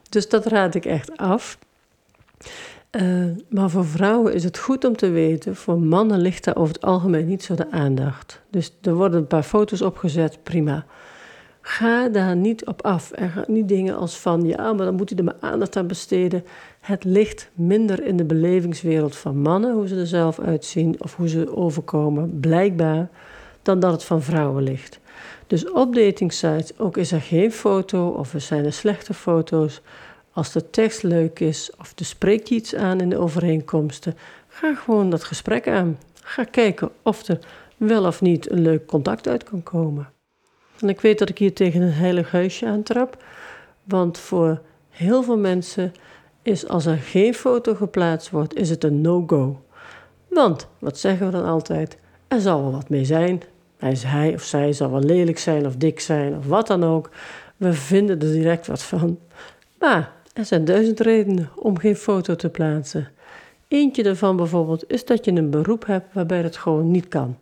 Dus 0.09 0.29
dat 0.29 0.47
raad 0.47 0.75
ik 0.75 0.85
echt 0.85 1.17
af. 1.17 1.59
Uh, 2.91 3.25
maar 3.49 3.71
voor 3.71 3.87
vrouwen 3.87 4.35
is 4.35 4.45
het 4.45 4.59
goed 4.59 4.85
om 4.85 4.97
te 4.97 5.11
weten, 5.11 5.57
voor 5.57 5.81
mannen 5.81 6.19
ligt 6.19 6.45
daar 6.45 6.57
over 6.57 6.75
het 6.75 6.85
algemeen 6.85 7.27
niet 7.27 7.43
zo 7.43 7.55
de 7.55 7.71
aandacht. 7.71 8.43
Dus 8.51 8.77
er 8.83 8.95
worden 8.95 9.21
een 9.21 9.27
paar 9.27 9.43
foto's 9.43 9.83
opgezet, 9.83 10.39
prima. 10.43 10.85
Ga 11.61 12.09
daar 12.09 12.37
niet 12.37 12.67
op 12.67 12.83
af. 12.83 13.11
En 13.11 13.33
niet 13.47 13.69
dingen 13.69 13.97
als 13.97 14.19
van, 14.19 14.43
ja, 14.43 14.73
maar 14.73 14.87
dan 14.87 14.95
moet 14.95 15.09
hij 15.09 15.19
er 15.19 15.25
maar 15.25 15.51
aandacht 15.51 15.77
aan 15.77 15.87
besteden. 15.87 16.45
Het 16.81 17.05
ligt 17.05 17.51
minder 17.55 18.05
in 18.05 18.17
de 18.17 18.25
belevingswereld 18.25 19.17
van 19.17 19.37
mannen, 19.37 19.75
hoe 19.75 19.89
ze 19.89 19.97
er 19.97 20.07
zelf 20.07 20.39
uitzien 20.39 20.97
of 20.99 21.17
hoe 21.17 21.29
ze 21.29 21.57
overkomen, 21.57 22.41
blijkbaar, 22.41 23.09
dan 23.63 23.81
dat 23.81 23.93
het 23.93 24.05
van 24.05 24.23
vrouwen 24.23 24.63
ligt. 24.63 25.01
Dus 25.47 25.71
op 25.71 25.95
datingsites, 25.95 26.79
ook 26.79 26.97
is 26.97 27.13
er 27.13 27.21
geen 27.21 27.53
foto 27.53 28.09
of 28.09 28.35
er 28.35 28.41
zijn 28.41 28.65
er 28.65 28.73
slechte 28.73 29.15
foto's. 29.15 29.83
Als 30.37 30.53
de 30.53 30.71
tekst 30.71 31.03
leuk 31.03 31.41
is 31.41 31.71
of 31.79 31.93
er 31.97 32.05
spreekt 32.05 32.51
iets 32.51 32.75
aan 32.75 33.01
in 33.01 33.09
de 33.09 33.19
overeenkomsten, 33.19 34.17
ga 34.49 34.75
gewoon 34.75 35.11
dat 35.11 35.25
gesprek 35.25 35.69
aan. 35.69 35.99
Ga 36.23 36.45
kijken 36.45 36.91
of 37.03 37.29
er 37.29 37.39
wel 37.77 38.07
of 38.07 38.21
niet 38.21 38.51
een 38.51 38.61
leuk 38.61 38.87
contact 38.87 39.29
uit 39.29 39.45
kan 39.45 39.63
komen. 39.63 40.09
En 40.81 40.89
ik 40.89 41.01
weet 41.01 41.19
dat 41.19 41.29
ik 41.29 41.39
hier 41.39 41.55
tegen 41.55 41.83
een 41.83 41.93
heilig 41.93 42.31
huisje 42.31 42.67
aantrap. 42.67 43.23
Want 43.85 44.19
voor 44.19 44.61
heel 44.91 45.23
veel 45.23 45.39
mensen 45.39 45.93
is 46.43 46.69
als 46.69 46.87
er 46.87 46.97
geen 46.97 47.35
foto 47.35 47.75
geplaatst 47.75 48.31
wordt, 48.31 48.55
is 48.55 48.71
het 48.71 48.85
een 48.85 49.01
no-go. 49.01 49.63
Want, 50.29 50.69
wat 50.79 50.99
zeggen 50.99 51.27
we 51.27 51.33
dan 51.33 51.45
altijd? 51.45 51.97
Er 52.29 52.41
zal 52.41 52.63
wel 52.63 52.73
wat 52.73 52.89
mee 52.89 53.05
zijn. 53.05 53.43
Hij, 53.77 53.93
is 53.93 54.03
hij 54.03 54.35
of 54.35 54.43
zij 54.43 54.73
zal 54.73 54.91
wel 54.91 55.03
lelijk 55.03 55.39
zijn 55.39 55.67
of 55.67 55.77
dik 55.77 56.01
zijn 56.01 56.37
of 56.37 56.47
wat 56.47 56.67
dan 56.67 56.85
ook. 56.85 57.11
We 57.57 57.73
vinden 57.73 58.21
er 58.21 58.33
direct 58.33 58.67
wat 58.67 58.83
van. 58.83 59.19
Maar 59.79 60.15
er 60.37 60.45
zijn 60.45 60.65
duizend 60.65 61.01
redenen 61.01 61.51
om 61.57 61.79
geen 61.79 61.97
foto 61.97 62.35
te 62.35 62.49
plaatsen. 62.49 63.09
Eentje 63.69 64.03
daarvan 64.03 64.37
bijvoorbeeld 64.37 64.91
is 64.91 65.05
dat 65.05 65.25
je 65.25 65.31
een 65.31 65.51
beroep 65.51 65.87
hebt 65.87 66.15
waarbij 66.15 66.43
dat 66.43 66.57
gewoon 66.57 66.91
niet 66.91 67.09
kan. 67.09 67.37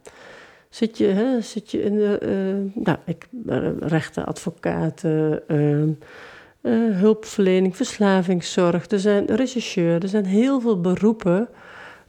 Zit 0.68 0.98
je, 0.98 1.06
hè, 1.06 1.40
zit 1.40 1.70
je 1.70 1.82
in 1.82 1.96
de 1.96 2.20
uh, 2.22 2.84
nou, 2.84 2.98
ik, 3.04 3.26
uh, 3.46 3.68
rechten, 3.78 4.26
advocaten, 4.26 5.42
uh, 5.48 6.96
hulpverlening, 6.96 7.76
verslavingszorg. 7.76 8.90
Er 8.90 9.00
zijn 9.00 9.26
rechercheur, 9.26 10.02
er 10.02 10.08
zijn 10.08 10.24
heel 10.24 10.60
veel 10.60 10.80
beroepen 10.80 11.48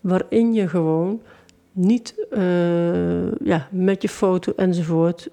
waarin 0.01 0.53
je 0.53 0.67
gewoon 0.67 1.21
niet 1.71 2.27
ja, 3.43 3.67
met 3.71 4.01
je 4.01 4.09
foto 4.09 4.53
enzovoort 4.55 5.29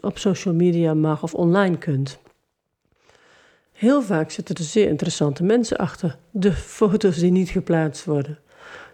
op 0.00 0.18
social 0.18 0.54
media 0.54 0.94
mag 0.94 1.22
of 1.22 1.34
online 1.34 1.78
kunt. 1.78 2.18
Heel 3.80 4.02
vaak 4.02 4.30
zitten 4.30 4.54
er 4.54 4.62
zeer 4.62 4.88
interessante 4.88 5.44
mensen 5.44 5.76
achter 5.76 6.16
de 6.30 6.52
foto's 6.52 7.16
die 7.16 7.30
niet 7.30 7.48
geplaatst 7.48 8.04
worden. 8.04 8.38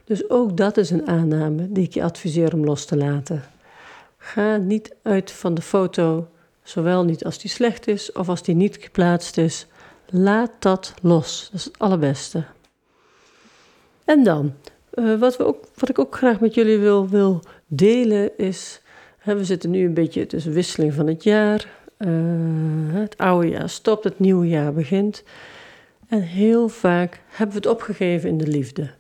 Dus 0.04 0.30
ook 0.30 0.56
dat 0.56 0.76
is 0.76 0.90
een 0.90 1.06
aanname 1.06 1.72
die 1.72 1.84
ik 1.84 1.94
je 1.94 2.02
adviseer 2.02 2.54
om 2.54 2.64
los 2.64 2.84
te 2.84 2.96
laten. 2.96 3.42
Ga 4.16 4.56
niet 4.56 4.94
uit 5.02 5.30
van 5.30 5.54
de 5.54 5.62
foto, 5.62 6.28
zowel 6.62 7.04
niet 7.04 7.24
als 7.24 7.38
die 7.38 7.50
slecht 7.50 7.88
is 7.88 8.12
of 8.12 8.28
als 8.28 8.42
die 8.42 8.54
niet 8.54 8.76
geplaatst 8.80 9.36
is. 9.36 9.66
Laat 10.06 10.50
dat 10.58 10.94
los. 11.02 11.48
Dat 11.50 11.60
is 11.60 11.64
het 11.64 11.78
allerbeste. 11.78 12.44
En 14.04 14.24
dan, 14.24 14.54
uh, 14.94 15.18
wat, 15.18 15.36
we 15.36 15.44
ook, 15.44 15.64
wat 15.74 15.88
ik 15.88 15.98
ook 15.98 16.16
graag 16.16 16.40
met 16.40 16.54
jullie 16.54 16.78
wil, 16.78 17.08
wil 17.08 17.42
delen 17.66 18.38
is. 18.38 18.80
Hè, 19.18 19.36
we 19.36 19.44
zitten 19.44 19.70
nu 19.70 19.84
een 19.84 19.94
beetje 19.94 20.26
tussen 20.26 20.52
wisseling 20.52 20.94
van 20.94 21.06
het 21.06 21.22
jaar. 21.22 21.75
Uh, 21.98 22.10
het 22.92 23.18
oude 23.18 23.48
jaar 23.48 23.68
stopt, 23.68 24.04
het 24.04 24.18
nieuwe 24.18 24.48
jaar 24.48 24.72
begint. 24.72 25.22
En 26.08 26.20
heel 26.20 26.68
vaak 26.68 27.20
hebben 27.28 27.56
we 27.56 27.68
het 27.68 27.76
opgegeven 27.76 28.28
in 28.28 28.38
de 28.38 28.46
liefde. 28.46 28.90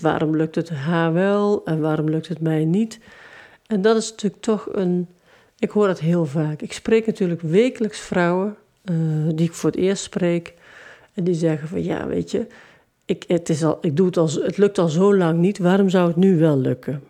Waarom 0.00 0.36
lukt 0.36 0.54
het 0.54 0.70
haar 0.70 1.12
wel 1.12 1.64
en 1.64 1.80
waarom 1.80 2.08
lukt 2.08 2.28
het 2.28 2.40
mij 2.40 2.64
niet? 2.64 2.98
En 3.66 3.82
dat 3.82 3.96
is 3.96 4.10
natuurlijk 4.10 4.42
toch 4.42 4.68
een. 4.72 5.08
Ik 5.58 5.70
hoor 5.70 5.86
dat 5.86 6.00
heel 6.00 6.26
vaak. 6.26 6.62
Ik 6.62 6.72
spreek 6.72 7.06
natuurlijk 7.06 7.40
wekelijks 7.40 7.98
vrouwen 7.98 8.56
uh, 8.84 8.96
die 9.34 9.46
ik 9.46 9.54
voor 9.54 9.70
het 9.70 9.78
eerst 9.78 10.02
spreek. 10.02 10.54
En 11.14 11.24
die 11.24 11.34
zeggen 11.34 11.68
van 11.68 11.82
ja, 11.82 12.06
weet 12.06 12.30
je, 12.30 12.46
ik, 13.04 13.24
het, 13.26 13.48
is 13.48 13.64
al, 13.64 13.78
ik 13.80 13.96
doe 13.96 14.06
het, 14.06 14.16
al, 14.16 14.30
het 14.30 14.56
lukt 14.56 14.78
al 14.78 14.88
zo 14.88 15.16
lang 15.16 15.38
niet, 15.38 15.58
waarom 15.58 15.88
zou 15.88 16.06
het 16.06 16.16
nu 16.16 16.38
wel 16.38 16.58
lukken? 16.58 17.02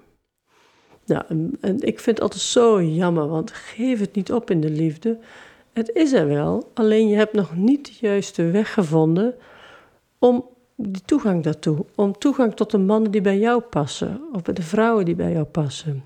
Nou, 1.06 1.22
en, 1.60 1.80
ik 1.80 2.00
vind 2.00 2.16
het 2.16 2.20
altijd 2.20 2.42
zo 2.42 2.82
jammer, 2.82 3.28
want 3.28 3.50
geef 3.50 4.00
het 4.00 4.14
niet 4.14 4.32
op 4.32 4.50
in 4.50 4.60
de 4.60 4.70
liefde. 4.70 5.18
Het 5.72 5.90
is 5.94 6.12
er 6.12 6.26
wel, 6.26 6.70
alleen 6.74 7.08
je 7.08 7.16
hebt 7.16 7.32
nog 7.32 7.56
niet 7.56 7.86
de 7.86 8.06
juiste 8.06 8.50
weg 8.50 8.72
gevonden 8.72 9.34
om 10.18 10.44
die 10.76 11.02
toegang 11.04 11.42
daartoe. 11.42 11.84
Om 11.94 12.18
toegang 12.18 12.54
tot 12.54 12.70
de 12.70 12.78
mannen 12.78 13.10
die 13.10 13.20
bij 13.20 13.38
jou 13.38 13.60
passen, 13.60 14.20
of 14.32 14.42
bij 14.42 14.54
de 14.54 14.62
vrouwen 14.62 15.04
die 15.04 15.14
bij 15.14 15.32
jou 15.32 15.44
passen. 15.44 16.04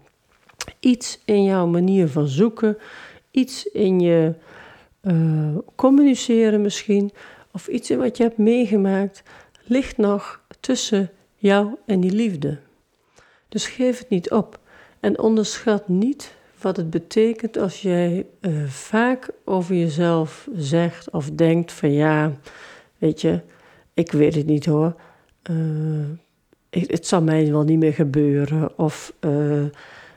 Iets 0.80 1.18
in 1.24 1.44
jouw 1.44 1.66
manier 1.66 2.08
van 2.08 2.28
zoeken, 2.28 2.78
iets 3.30 3.66
in 3.66 4.00
je 4.00 4.34
uh, 5.02 5.56
communiceren 5.74 6.62
misschien, 6.62 7.12
of 7.52 7.68
iets 7.68 7.90
in 7.90 7.98
wat 7.98 8.16
je 8.16 8.22
hebt 8.22 8.38
meegemaakt, 8.38 9.22
ligt 9.64 9.96
nog 9.96 10.40
tussen 10.60 11.10
jou 11.36 11.68
en 11.86 12.00
die 12.00 12.12
liefde. 12.12 12.58
Dus 13.48 13.66
geef 13.66 13.98
het 13.98 14.08
niet 14.08 14.30
op 14.30 14.58
en 15.04 15.18
onderschat 15.18 15.88
niet 15.88 16.34
wat 16.60 16.76
het 16.76 16.90
betekent 16.90 17.58
als 17.58 17.82
jij 17.82 18.26
uh, 18.40 18.64
vaak 18.66 19.30
over 19.44 19.74
jezelf 19.74 20.48
zegt 20.56 21.10
of 21.10 21.30
denkt 21.30 21.72
van 21.72 21.92
ja, 21.92 22.32
weet 22.98 23.20
je, 23.20 23.40
ik 23.94 24.12
weet 24.12 24.34
het 24.34 24.46
niet 24.46 24.66
hoor. 24.66 24.94
Uh, 25.50 25.56
het 26.70 27.06
zal 27.06 27.22
mij 27.22 27.50
wel 27.50 27.62
niet 27.62 27.78
meer 27.78 27.92
gebeuren. 27.92 28.78
Of 28.78 29.12
uh, 29.20 29.64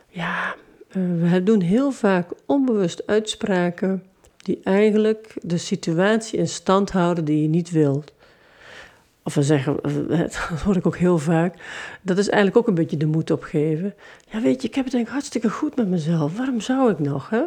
ja, 0.09 0.55
we 1.19 1.41
doen 1.43 1.61
heel 1.61 1.91
vaak 1.91 2.29
onbewust 2.45 3.03
uitspraken 3.05 4.03
die 4.37 4.59
eigenlijk 4.63 5.33
de 5.41 5.57
situatie 5.57 6.39
in 6.39 6.47
stand 6.47 6.91
houden 6.91 7.25
die 7.25 7.41
je 7.41 7.47
niet 7.49 7.71
wilt. 7.71 8.13
Of 9.27 9.33
we 9.33 9.43
zeggen, 9.43 9.77
dat 10.07 10.35
hoor 10.35 10.75
ik 10.75 10.85
ook 10.85 10.97
heel 10.97 11.17
vaak, 11.17 11.55
dat 12.01 12.17
is 12.17 12.29
eigenlijk 12.29 12.57
ook 12.57 12.67
een 12.67 12.81
beetje 12.81 12.97
de 12.97 13.05
moed 13.05 13.31
opgeven. 13.31 13.93
Ja, 14.29 14.41
weet 14.41 14.61
je, 14.61 14.67
ik 14.67 14.75
heb 14.75 14.83
het 14.83 14.93
denk 14.93 15.07
hartstikke 15.07 15.49
goed 15.49 15.75
met 15.75 15.87
mezelf. 15.87 16.37
Waarom 16.37 16.61
zou 16.61 16.91
ik 16.91 16.99
nog, 16.99 17.29
hè? 17.29 17.43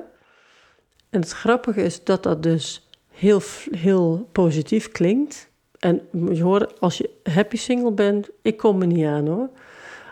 En 1.10 1.20
het 1.20 1.30
grappige 1.30 1.82
is 1.82 2.04
dat 2.04 2.22
dat 2.22 2.42
dus 2.42 2.88
heel, 3.10 3.40
heel 3.70 4.28
positief 4.32 4.90
klinkt. 4.90 5.48
En 5.78 6.00
je 6.32 6.42
hoort, 6.42 6.80
als 6.80 6.98
je 6.98 7.10
happy 7.22 7.56
single 7.56 7.92
bent, 7.92 8.28
ik 8.42 8.56
kom 8.56 8.78
me 8.78 8.86
niet 8.86 9.06
aan 9.06 9.26
hoor. 9.26 9.50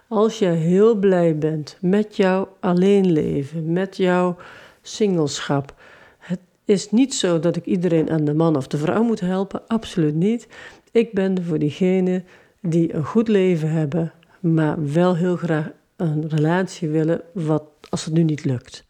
Als 0.09 0.39
je 0.39 0.47
heel 0.47 0.95
blij 0.95 1.39
bent 1.39 1.77
met 1.81 2.17
jouw 2.17 2.49
alleenleven, 2.61 3.73
met 3.73 3.97
jouw 3.97 4.37
singleschap. 4.83 5.75
Het 6.19 6.41
is 6.65 6.91
niet 6.91 7.15
zo 7.15 7.39
dat 7.39 7.57
ik 7.57 7.65
iedereen 7.65 8.11
aan 8.11 8.25
de 8.25 8.35
man 8.35 8.57
of 8.57 8.67
de 8.67 8.79
vrouw 8.79 9.03
moet 9.03 9.21
helpen, 9.21 9.63
absoluut 9.67 10.15
niet. 10.15 10.49
Ik 10.92 11.12
ben 11.12 11.45
voor 11.45 11.59
diegenen 11.59 12.25
die 12.61 12.95
een 12.95 13.04
goed 13.04 13.28
leven 13.28 13.71
hebben, 13.71 14.12
maar 14.40 14.92
wel 14.92 15.16
heel 15.16 15.37
graag 15.37 15.71
een 15.97 16.28
relatie 16.28 16.88
willen, 16.88 17.21
wat 17.33 17.64
als 17.90 18.04
het 18.04 18.14
nu 18.14 18.23
niet 18.23 18.45
lukt. 18.45 18.85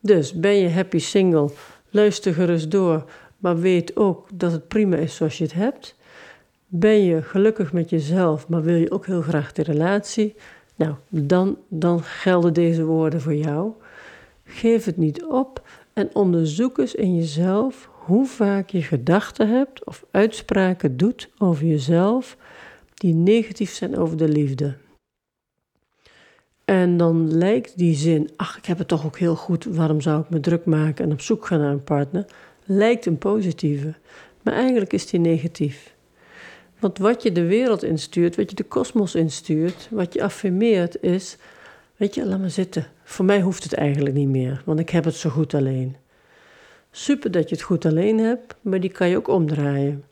Dus 0.00 0.32
ben 0.32 0.54
je 0.54 0.68
happy 0.68 0.98
single, 0.98 1.50
luister 1.90 2.34
gerust 2.34 2.70
door, 2.70 3.04
maar 3.38 3.58
weet 3.58 3.96
ook 3.96 4.28
dat 4.34 4.52
het 4.52 4.68
prima 4.68 4.96
is 4.96 5.16
zoals 5.16 5.38
je 5.38 5.44
het 5.44 5.52
hebt. 5.52 5.96
Ben 6.66 7.04
je 7.04 7.22
gelukkig 7.22 7.72
met 7.72 7.90
jezelf, 7.90 8.48
maar 8.48 8.62
wil 8.62 8.76
je 8.76 8.90
ook 8.90 9.06
heel 9.06 9.22
graag 9.22 9.52
de 9.52 9.62
relatie? 9.62 10.34
Nou, 10.76 10.94
dan, 11.08 11.58
dan 11.68 12.02
gelden 12.02 12.54
deze 12.54 12.84
woorden 12.84 13.20
voor 13.20 13.34
jou. 13.34 13.72
Geef 14.44 14.84
het 14.84 14.96
niet 14.96 15.24
op 15.24 15.62
en 15.92 16.10
onderzoek 16.12 16.78
eens 16.78 16.94
in 16.94 17.16
jezelf 17.16 17.90
hoe 18.08 18.26
vaak 18.26 18.68
je 18.68 18.82
gedachten 18.82 19.48
hebt 19.48 19.84
of 19.84 20.04
uitspraken 20.10 20.96
doet 20.96 21.30
over 21.38 21.66
jezelf 21.66 22.36
die 22.94 23.14
negatief 23.14 23.70
zijn 23.70 23.96
over 23.96 24.16
de 24.16 24.28
liefde. 24.28 24.76
En 26.64 26.96
dan 26.96 27.32
lijkt 27.32 27.78
die 27.78 27.94
zin, 27.94 28.30
ach, 28.36 28.58
ik 28.58 28.64
heb 28.64 28.78
het 28.78 28.88
toch 28.88 29.06
ook 29.06 29.18
heel 29.18 29.36
goed, 29.36 29.64
waarom 29.64 30.00
zou 30.00 30.20
ik 30.22 30.30
me 30.30 30.40
druk 30.40 30.64
maken 30.64 31.04
en 31.04 31.12
op 31.12 31.20
zoek 31.20 31.46
gaan 31.46 31.60
naar 31.60 31.72
een 31.72 31.84
partner? 31.84 32.26
lijkt 32.64 33.06
een 33.06 33.18
positieve, 33.18 33.94
maar 34.42 34.54
eigenlijk 34.54 34.92
is 34.92 35.06
die 35.06 35.20
negatief. 35.20 35.94
Want 36.78 36.98
wat 36.98 37.22
je 37.22 37.32
de 37.32 37.46
wereld 37.46 37.82
instuurt, 37.82 38.36
wat 38.36 38.50
je 38.50 38.56
de 38.56 38.64
kosmos 38.64 39.14
instuurt, 39.14 39.88
wat 39.90 40.14
je 40.14 40.22
affirmeert 40.22 41.02
is, 41.02 41.36
weet 41.96 42.14
je, 42.14 42.26
laat 42.26 42.40
maar 42.40 42.50
zitten. 42.50 42.86
Voor 43.04 43.24
mij 43.24 43.40
hoeft 43.40 43.62
het 43.62 43.74
eigenlijk 43.74 44.14
niet 44.14 44.28
meer, 44.28 44.62
want 44.64 44.78
ik 44.78 44.90
heb 44.90 45.04
het 45.04 45.14
zo 45.14 45.30
goed 45.30 45.54
alleen. 45.54 45.96
Super 46.90 47.30
dat 47.30 47.48
je 47.48 47.54
het 47.54 47.64
goed 47.64 47.84
alleen 47.84 48.18
hebt, 48.18 48.54
maar 48.60 48.80
die 48.80 48.90
kan 48.90 49.08
je 49.08 49.16
ook 49.16 49.28
omdraaien. 49.28 50.04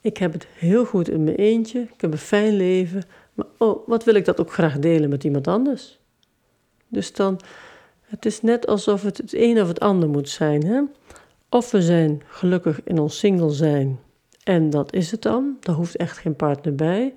Ik 0.00 0.16
heb 0.16 0.32
het 0.32 0.46
heel 0.54 0.84
goed 0.84 1.08
in 1.08 1.24
mijn 1.24 1.36
eentje, 1.36 1.80
ik 1.80 2.00
heb 2.00 2.12
een 2.12 2.18
fijn 2.18 2.56
leven, 2.56 3.02
maar 3.34 3.46
oh, 3.58 3.88
wat 3.88 4.04
wil 4.04 4.14
ik 4.14 4.24
dat 4.24 4.40
ook 4.40 4.52
graag 4.52 4.78
delen 4.78 5.10
met 5.10 5.24
iemand 5.24 5.48
anders? 5.48 5.98
Dus 6.88 7.12
dan, 7.12 7.40
het 8.00 8.26
is 8.26 8.42
net 8.42 8.66
alsof 8.66 9.02
het 9.02 9.16
het 9.16 9.34
een 9.34 9.60
of 9.60 9.68
het 9.68 9.80
ander 9.80 10.08
moet 10.08 10.28
zijn. 10.28 10.66
Hè? 10.66 10.80
Of 11.48 11.70
we 11.70 11.82
zijn 11.82 12.22
gelukkig 12.26 12.80
in 12.84 12.98
ons 12.98 13.18
single 13.18 13.50
zijn 13.50 13.98
en 14.44 14.70
dat 14.70 14.92
is 14.92 15.10
het 15.10 15.22
dan, 15.22 15.56
daar 15.60 15.74
hoeft 15.74 15.96
echt 15.96 16.18
geen 16.18 16.36
partner 16.36 16.74
bij. 16.74 17.14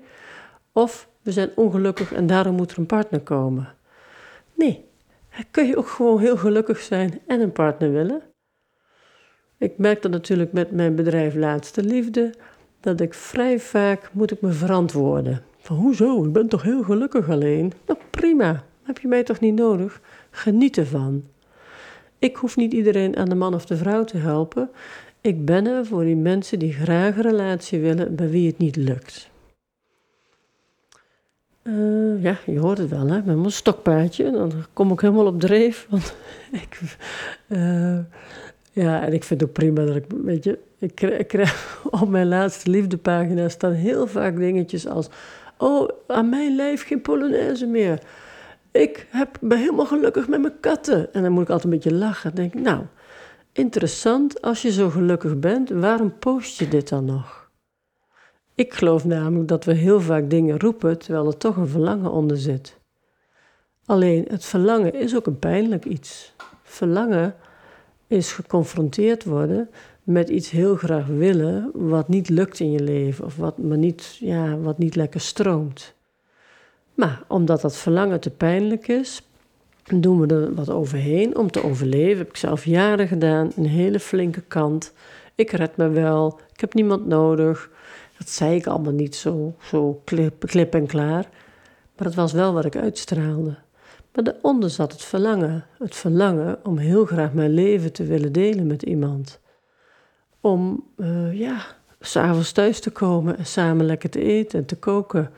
Of 0.72 1.08
we 1.22 1.32
zijn 1.32 1.50
ongelukkig 1.54 2.12
en 2.12 2.26
daarom 2.26 2.54
moet 2.54 2.70
er 2.70 2.78
een 2.78 2.86
partner 2.86 3.20
komen. 3.20 3.74
Nee, 4.54 4.84
kun 5.50 5.66
je 5.66 5.76
ook 5.76 5.88
gewoon 5.88 6.20
heel 6.20 6.36
gelukkig 6.36 6.80
zijn 6.80 7.20
en 7.26 7.40
een 7.40 7.52
partner 7.52 7.92
willen. 7.92 8.22
Ik 9.64 9.78
merk 9.78 10.02
dat 10.02 10.10
natuurlijk 10.10 10.52
met 10.52 10.70
mijn 10.70 10.94
bedrijf 10.94 11.34
Laatste 11.34 11.82
Liefde, 11.82 12.34
dat 12.80 13.00
ik 13.00 13.14
vrij 13.14 13.58
vaak 13.58 14.10
moet 14.12 14.30
ik 14.30 14.40
me 14.40 14.52
verantwoorden. 14.52 15.42
Van 15.58 15.76
hoezo, 15.76 16.24
ik 16.24 16.32
ben 16.32 16.48
toch 16.48 16.62
heel 16.62 16.82
gelukkig 16.82 17.30
alleen? 17.30 17.72
Nou 17.86 17.98
prima, 18.10 18.64
heb 18.82 18.98
je 18.98 19.08
mij 19.08 19.22
toch 19.22 19.40
niet 19.40 19.54
nodig? 19.54 20.00
Geniet 20.30 20.76
ervan. 20.76 21.24
Ik 22.18 22.36
hoef 22.36 22.56
niet 22.56 22.72
iedereen 22.72 23.16
aan 23.16 23.28
de 23.28 23.34
man 23.34 23.54
of 23.54 23.66
de 23.66 23.76
vrouw 23.76 24.04
te 24.04 24.16
helpen. 24.16 24.70
Ik 25.20 25.44
ben 25.44 25.66
er 25.66 25.86
voor 25.86 26.04
die 26.04 26.16
mensen 26.16 26.58
die 26.58 26.72
graag 26.72 27.16
een 27.16 27.22
relatie 27.22 27.80
willen, 27.80 28.14
bij 28.14 28.30
wie 28.30 28.46
het 28.46 28.58
niet 28.58 28.76
lukt. 28.76 29.30
Uh, 31.62 32.22
ja, 32.22 32.38
je 32.46 32.58
hoort 32.58 32.78
het 32.78 32.90
wel, 32.90 33.06
hè? 33.06 33.22
Met 33.22 33.36
mijn 33.36 33.50
stokpaardje. 33.50 34.30
Dan 34.30 34.52
kom 34.72 34.92
ik 34.92 35.00
helemaal 35.00 35.26
op 35.26 35.40
dreef. 35.40 35.86
Want 35.90 36.16
ik, 36.62 36.80
uh, 37.48 37.98
ja, 38.74 39.02
en 39.02 39.12
ik 39.12 39.24
vind 39.24 39.40
het 39.40 39.48
ook 39.48 39.54
prima 39.54 39.84
dat 39.84 39.96
ik, 39.96 40.04
weet 40.22 40.44
je, 40.44 40.58
ik 40.78 41.26
krijg, 41.26 41.80
op 42.00 42.08
mijn 42.08 42.28
laatste 42.28 42.70
liefdepagina 42.70 43.48
staan 43.48 43.72
heel 43.72 44.06
vaak 44.06 44.36
dingetjes 44.36 44.86
als: 44.86 45.08
Oh, 45.58 45.88
aan 46.06 46.28
mijn 46.28 46.56
lijf 46.56 46.86
geen 46.86 47.00
Polonaise 47.00 47.66
meer 47.66 48.00
ik 48.74 49.06
heb, 49.10 49.36
ben 49.40 49.58
helemaal 49.58 49.86
gelukkig 49.86 50.28
met 50.28 50.40
mijn 50.40 50.60
katten. 50.60 51.12
En 51.12 51.22
dan 51.22 51.32
moet 51.32 51.42
ik 51.42 51.48
altijd 51.48 51.64
een 51.64 51.80
beetje 51.80 51.98
lachen. 51.98 52.34
Denk 52.34 52.54
ik, 52.54 52.60
nou, 52.60 52.82
interessant, 53.52 54.42
als 54.42 54.62
je 54.62 54.72
zo 54.72 54.90
gelukkig 54.90 55.38
bent, 55.38 55.70
waarom 55.70 56.18
post 56.18 56.58
je 56.58 56.68
dit 56.68 56.88
dan 56.88 57.04
nog? 57.04 57.50
Ik 58.54 58.74
geloof 58.74 59.04
namelijk 59.04 59.48
dat 59.48 59.64
we 59.64 59.72
heel 59.72 60.00
vaak 60.00 60.30
dingen 60.30 60.60
roepen 60.60 60.98
terwijl 60.98 61.26
er 61.26 61.36
toch 61.36 61.56
een 61.56 61.68
verlangen 61.68 62.10
onder 62.10 62.36
zit. 62.36 62.78
Alleen 63.84 64.24
het 64.28 64.44
verlangen 64.44 64.94
is 64.94 65.16
ook 65.16 65.26
een 65.26 65.38
pijnlijk 65.38 65.84
iets. 65.84 66.34
Verlangen 66.62 67.34
is 68.14 68.32
geconfronteerd 68.32 69.24
worden 69.24 69.68
met 70.02 70.28
iets 70.28 70.50
heel 70.50 70.76
graag 70.76 71.06
willen 71.06 71.70
wat 71.74 72.08
niet 72.08 72.28
lukt 72.28 72.60
in 72.60 72.70
je 72.70 72.80
leven 72.80 73.24
of 73.24 73.36
wat, 73.36 73.58
maar 73.58 73.78
niet, 73.78 74.16
ja, 74.20 74.56
wat 74.56 74.78
niet 74.78 74.96
lekker 74.96 75.20
stroomt. 75.20 75.94
Maar 76.94 77.22
omdat 77.28 77.60
dat 77.60 77.76
verlangen 77.76 78.20
te 78.20 78.30
pijnlijk 78.30 78.88
is, 78.88 79.22
doen 79.84 80.20
we 80.20 80.34
er 80.34 80.54
wat 80.54 80.70
overheen 80.70 81.36
om 81.36 81.50
te 81.50 81.64
overleven. 81.64 82.18
Heb 82.18 82.28
ik 82.28 82.36
zelf 82.36 82.64
jaren 82.64 83.08
gedaan, 83.08 83.52
een 83.56 83.66
hele 83.66 84.00
flinke 84.00 84.40
kant. 84.40 84.92
Ik 85.34 85.50
red 85.50 85.76
me 85.76 85.88
wel, 85.88 86.40
ik 86.52 86.60
heb 86.60 86.74
niemand 86.74 87.06
nodig. 87.06 87.70
Dat 88.18 88.28
zei 88.28 88.56
ik 88.56 88.66
allemaal 88.66 88.92
niet 88.92 89.14
zo, 89.14 89.54
zo 89.62 90.00
klip, 90.04 90.46
klip 90.46 90.74
en 90.74 90.86
klaar. 90.86 91.28
Maar 91.96 92.06
het 92.06 92.14
was 92.14 92.32
wel 92.32 92.52
wat 92.52 92.64
ik 92.64 92.76
uitstraalde. 92.76 93.56
Maar 94.14 94.24
daaronder 94.24 94.70
zat 94.70 94.92
het 94.92 95.02
verlangen. 95.02 95.64
Het 95.78 95.94
verlangen 95.94 96.58
om 96.64 96.78
heel 96.78 97.04
graag 97.04 97.32
mijn 97.32 97.54
leven 97.54 97.92
te 97.92 98.04
willen 98.04 98.32
delen 98.32 98.66
met 98.66 98.82
iemand. 98.82 99.40
Om, 100.40 100.84
uh, 100.96 101.38
ja, 101.38 101.64
s'avonds 102.00 102.52
thuis 102.52 102.80
te 102.80 102.90
komen 102.90 103.38
en 103.38 103.46
samen 103.46 103.86
lekker 103.86 104.10
te 104.10 104.22
eten 104.22 104.58
en 104.58 104.66
te 104.66 104.76
koken 104.76 105.30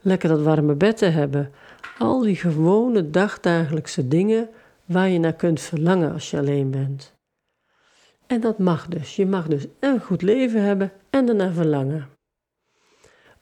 lekker 0.00 0.28
dat 0.28 0.42
warme 0.42 0.74
bed 0.74 0.96
te 0.96 1.06
hebben. 1.06 1.50
Al 1.98 2.20
die 2.20 2.36
gewone 2.36 3.10
dagdagelijkse 3.10 4.08
dingen 4.08 4.48
waar 4.84 5.08
je 5.08 5.18
naar 5.18 5.32
kunt 5.32 5.60
verlangen 5.60 6.12
als 6.12 6.30
je 6.30 6.38
alleen 6.38 6.70
bent. 6.70 7.14
En 8.26 8.40
dat 8.40 8.58
mag 8.58 8.86
dus. 8.86 9.16
Je 9.16 9.26
mag 9.26 9.46
dus 9.46 9.66
een 9.80 10.00
goed 10.00 10.22
leven 10.22 10.62
hebben 10.62 10.92
en 11.10 11.26
daarna 11.26 11.52
verlangen. 11.52 12.08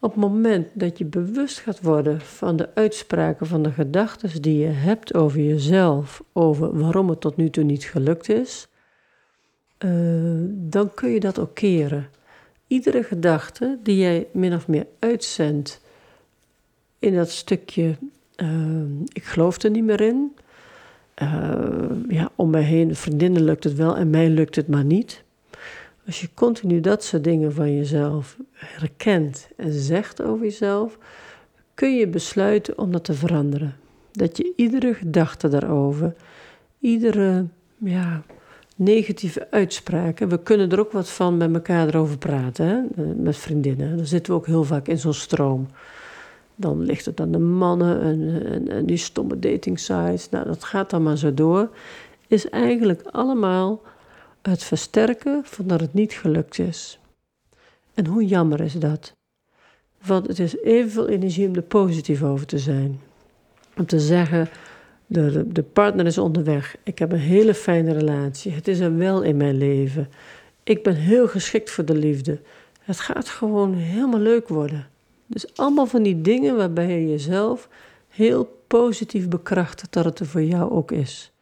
Op 0.00 0.10
het 0.10 0.20
moment 0.20 0.68
dat 0.72 0.98
je 0.98 1.04
bewust 1.04 1.58
gaat 1.58 1.80
worden 1.80 2.20
van 2.20 2.56
de 2.56 2.74
uitspraken 2.74 3.46
van 3.46 3.62
de 3.62 3.72
gedachten 3.72 4.42
die 4.42 4.58
je 4.58 4.66
hebt 4.66 5.14
over 5.14 5.40
jezelf, 5.40 6.22
over 6.32 6.78
waarom 6.78 7.08
het 7.08 7.20
tot 7.20 7.36
nu 7.36 7.50
toe 7.50 7.64
niet 7.64 7.84
gelukt 7.84 8.28
is, 8.28 8.68
uh, 9.78 9.90
dan 10.50 10.94
kun 10.94 11.10
je 11.10 11.20
dat 11.20 11.38
ook 11.38 11.54
keren. 11.54 12.08
Iedere 12.66 13.02
gedachte 13.02 13.78
die 13.82 13.96
jij 13.96 14.26
min 14.32 14.54
of 14.54 14.68
meer 14.68 14.86
uitzendt 14.98 15.80
in 16.98 17.14
dat 17.14 17.30
stukje, 17.30 17.96
uh, 18.36 18.82
ik 19.12 19.24
geloof 19.24 19.62
er 19.62 19.70
niet 19.70 19.84
meer 19.84 20.00
in. 20.00 20.36
Uh, 21.22 21.90
ja, 22.08 22.30
om 22.34 22.50
mij 22.50 22.62
heen, 22.62 22.96
vriendinnen 22.96 23.42
lukt 23.42 23.64
het 23.64 23.74
wel 23.74 23.96
en 23.96 24.10
mij 24.10 24.28
lukt 24.28 24.56
het 24.56 24.68
maar 24.68 24.84
niet. 24.84 25.22
Als 26.08 26.20
je 26.20 26.28
continu 26.34 26.80
dat 26.80 27.04
soort 27.04 27.24
dingen 27.24 27.52
van 27.52 27.74
jezelf 27.74 28.36
herkent 28.52 29.48
en 29.56 29.72
zegt 29.72 30.22
over 30.22 30.44
jezelf, 30.44 30.98
kun 31.74 31.96
je 31.96 32.08
besluiten 32.08 32.78
om 32.78 32.92
dat 32.92 33.04
te 33.04 33.14
veranderen. 33.14 33.76
Dat 34.12 34.36
je 34.36 34.52
iedere 34.56 34.94
gedachte 34.94 35.48
daarover, 35.48 36.14
iedere 36.80 37.46
ja, 37.76 38.22
negatieve 38.76 39.50
uitspraken, 39.50 40.28
we 40.28 40.42
kunnen 40.42 40.70
er 40.70 40.80
ook 40.80 40.92
wat 40.92 41.10
van 41.10 41.36
met 41.36 41.54
elkaar 41.54 41.88
erover 41.88 42.18
praten, 42.18 42.88
met 43.16 43.36
vriendinnen. 43.36 43.96
Dan 43.96 44.06
zitten 44.06 44.32
we 44.32 44.38
ook 44.38 44.46
heel 44.46 44.64
vaak 44.64 44.88
in 44.88 44.98
zo'n 44.98 45.12
stroom. 45.12 45.68
Dan 46.54 46.82
ligt 46.82 47.04
het 47.04 47.20
aan 47.20 47.32
de 47.32 47.38
mannen 47.38 48.00
en, 48.00 48.46
en, 48.52 48.68
en 48.68 48.86
die 48.86 48.96
stomme 48.96 49.38
dating 49.38 49.78
sites. 49.78 50.30
Nou, 50.30 50.46
dat 50.46 50.64
gaat 50.64 50.90
dan 50.90 51.02
maar 51.02 51.18
zo 51.18 51.34
door. 51.34 51.70
Is 52.26 52.48
eigenlijk 52.48 53.02
allemaal 53.10 53.80
het 54.48 54.64
versterken 54.64 55.40
van 55.44 55.66
dat 55.66 55.80
het 55.80 55.94
niet 55.94 56.12
gelukt 56.12 56.58
is. 56.58 56.98
En 57.94 58.06
hoe 58.06 58.26
jammer 58.26 58.60
is 58.60 58.72
dat? 58.72 59.16
Want 60.06 60.26
het 60.26 60.38
is 60.38 60.56
evenveel 60.62 61.08
energie 61.08 61.48
om 61.48 61.54
er 61.54 61.62
positief 61.62 62.22
over 62.22 62.46
te 62.46 62.58
zijn. 62.58 63.00
Om 63.76 63.86
te 63.86 64.00
zeggen, 64.00 64.48
de, 65.06 65.52
de 65.52 65.62
partner 65.62 66.06
is 66.06 66.18
onderweg. 66.18 66.76
Ik 66.82 66.98
heb 66.98 67.12
een 67.12 67.18
hele 67.18 67.54
fijne 67.54 67.92
relatie. 67.92 68.52
Het 68.52 68.68
is 68.68 68.78
er 68.78 68.96
wel 68.96 69.22
in 69.22 69.36
mijn 69.36 69.56
leven. 69.56 70.08
Ik 70.62 70.82
ben 70.82 70.94
heel 70.94 71.28
geschikt 71.28 71.70
voor 71.70 71.84
de 71.84 71.94
liefde. 71.94 72.40
Het 72.80 73.00
gaat 73.00 73.28
gewoon 73.28 73.74
helemaal 73.74 74.20
leuk 74.20 74.48
worden. 74.48 74.86
Dus 75.26 75.56
allemaal 75.56 75.86
van 75.86 76.02
die 76.02 76.20
dingen 76.20 76.56
waarbij 76.56 77.00
je 77.00 77.08
jezelf 77.08 77.68
heel 78.08 78.62
positief 78.66 79.28
bekrachtigt 79.28 79.92
dat 79.92 80.04
het 80.04 80.18
er 80.18 80.26
voor 80.26 80.42
jou 80.42 80.70
ook 80.70 80.92
is. 80.92 81.32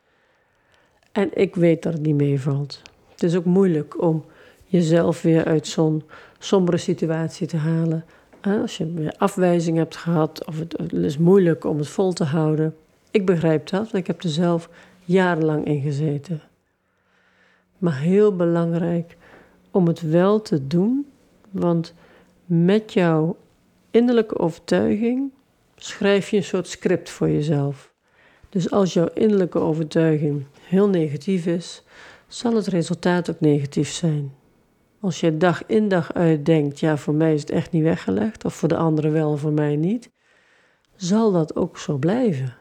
En 1.13 1.31
ik 1.35 1.55
weet 1.55 1.83
dat 1.83 1.93
het 1.93 2.03
niet 2.03 2.15
meevalt. 2.15 2.83
Het 3.17 3.25
is 3.25 3.37
ook 3.37 3.45
moeilijk 3.45 4.03
om 4.03 4.25
jezelf 4.65 5.23
weer 5.23 5.45
uit 5.45 5.67
zo'n 5.67 6.03
sombere 6.39 6.77
situatie 6.77 7.47
te 7.47 7.57
halen. 7.57 8.05
Als 8.41 8.77
je 8.77 8.93
weer 8.93 9.15
afwijzing 9.19 9.77
hebt 9.77 9.97
gehad, 9.97 10.47
of 10.47 10.59
het, 10.59 10.93
is 10.93 11.19
moeilijk 11.19 11.65
om 11.65 11.79
het 11.79 11.89
vol 11.89 12.13
te 12.13 12.25
houden. 12.25 12.77
Ik 13.11 13.27
begrijp 13.27 13.69
dat, 13.69 13.81
want 13.81 13.95
ik 13.95 14.07
heb 14.07 14.23
er 14.23 14.29
zelf 14.29 14.69
jarenlang 15.05 15.65
in 15.65 15.81
gezeten. 15.81 16.41
Maar 17.79 17.99
heel 17.99 18.37
belangrijk 18.37 19.17
om 19.71 19.87
het 19.87 20.01
wel 20.01 20.43
te 20.43 20.67
doen, 20.67 21.07
want 21.51 21.95
met 22.45 22.93
jouw 22.93 23.37
innerlijke 23.91 24.39
overtuiging 24.39 25.31
schrijf 25.77 26.31
je 26.31 26.37
een 26.37 26.45
soort 26.45 26.69
script 26.69 27.11
voor 27.11 27.31
jezelf. 27.31 27.93
Dus 28.49 28.71
als 28.71 28.93
jouw 28.93 29.09
innerlijke 29.15 29.59
overtuiging 29.59 30.45
heel 30.61 30.89
negatief 30.89 31.47
is, 31.47 31.83
zal 32.29 32.55
het 32.55 32.67
resultaat 32.67 33.31
ook 33.31 33.41
negatief 33.41 33.91
zijn. 33.91 34.35
Als 35.01 35.21
je 35.21 35.37
dag 35.37 35.67
in 35.67 35.89
dag 35.89 36.13
uit 36.13 36.47
denkt, 36.47 36.81
ja, 36.81 36.97
voor 36.97 37.15
mij 37.15 37.35
is 37.35 37.41
het 37.41 37.51
echt 37.51 37.73
niet 37.73 37.83
weggelegd, 37.83 38.45
of 38.45 38.55
voor 38.55 38.69
de 38.69 38.77
anderen 38.77 39.13
wel, 39.13 39.37
voor 39.37 39.53
mij 39.53 39.77
niet, 39.77 40.11
zal 40.97 41.33
dat 41.33 41.57
ook 41.57 41.79
zo 41.79 41.97
blijven. 41.97 42.57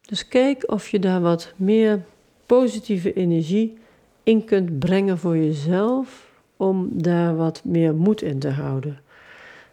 Dus 0.00 0.28
kijk 0.28 0.70
of 0.70 0.88
je 0.88 0.98
daar 0.98 1.20
wat 1.20 1.52
meer 1.56 2.04
positieve 2.46 3.12
energie 3.12 3.78
in 4.22 4.44
kunt 4.44 4.78
brengen 4.78 5.18
voor 5.18 5.36
jezelf, 5.36 6.32
om 6.56 7.02
daar 7.02 7.36
wat 7.36 7.64
meer 7.64 7.94
moed 7.94 8.22
in 8.22 8.38
te 8.38 8.50
houden. 8.50 9.00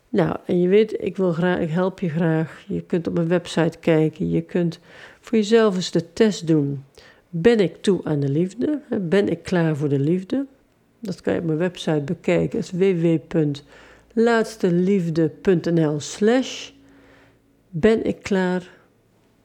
Nou, 0.09 0.37
en 0.45 0.61
je 0.61 0.67
weet, 0.67 1.03
ik, 1.03 1.17
wil 1.17 1.31
graag, 1.31 1.59
ik 1.59 1.69
help 1.69 1.99
je 1.99 2.09
graag. 2.09 2.63
Je 2.67 2.81
kunt 2.81 3.07
op 3.07 3.13
mijn 3.13 3.27
website 3.27 3.77
kijken. 3.77 4.29
Je 4.29 4.41
kunt 4.41 4.79
voor 5.19 5.37
jezelf 5.37 5.75
eens 5.75 5.91
de 5.91 6.13
test 6.13 6.47
doen. 6.47 6.83
Ben 7.37 7.59
ik 7.59 7.81
toe 7.81 8.01
aan 8.03 8.19
de 8.19 8.29
liefde? 8.29 8.79
Ben 9.01 9.29
ik 9.29 9.43
klaar 9.43 9.77
voor 9.77 9.89
de 9.89 9.99
liefde? 9.99 10.45
Dat 10.99 11.21
kan 11.21 11.33
je 11.33 11.39
op 11.39 11.45
mijn 11.45 11.57
website 11.57 12.01
bekijken. 12.01 12.59
Het 12.59 12.73
is 12.73 12.79
www.laatsteliefde.nl 14.13 15.99
slash 15.99 16.71
ben 17.69 18.05
ik 18.05 18.23
klaar 18.23 18.69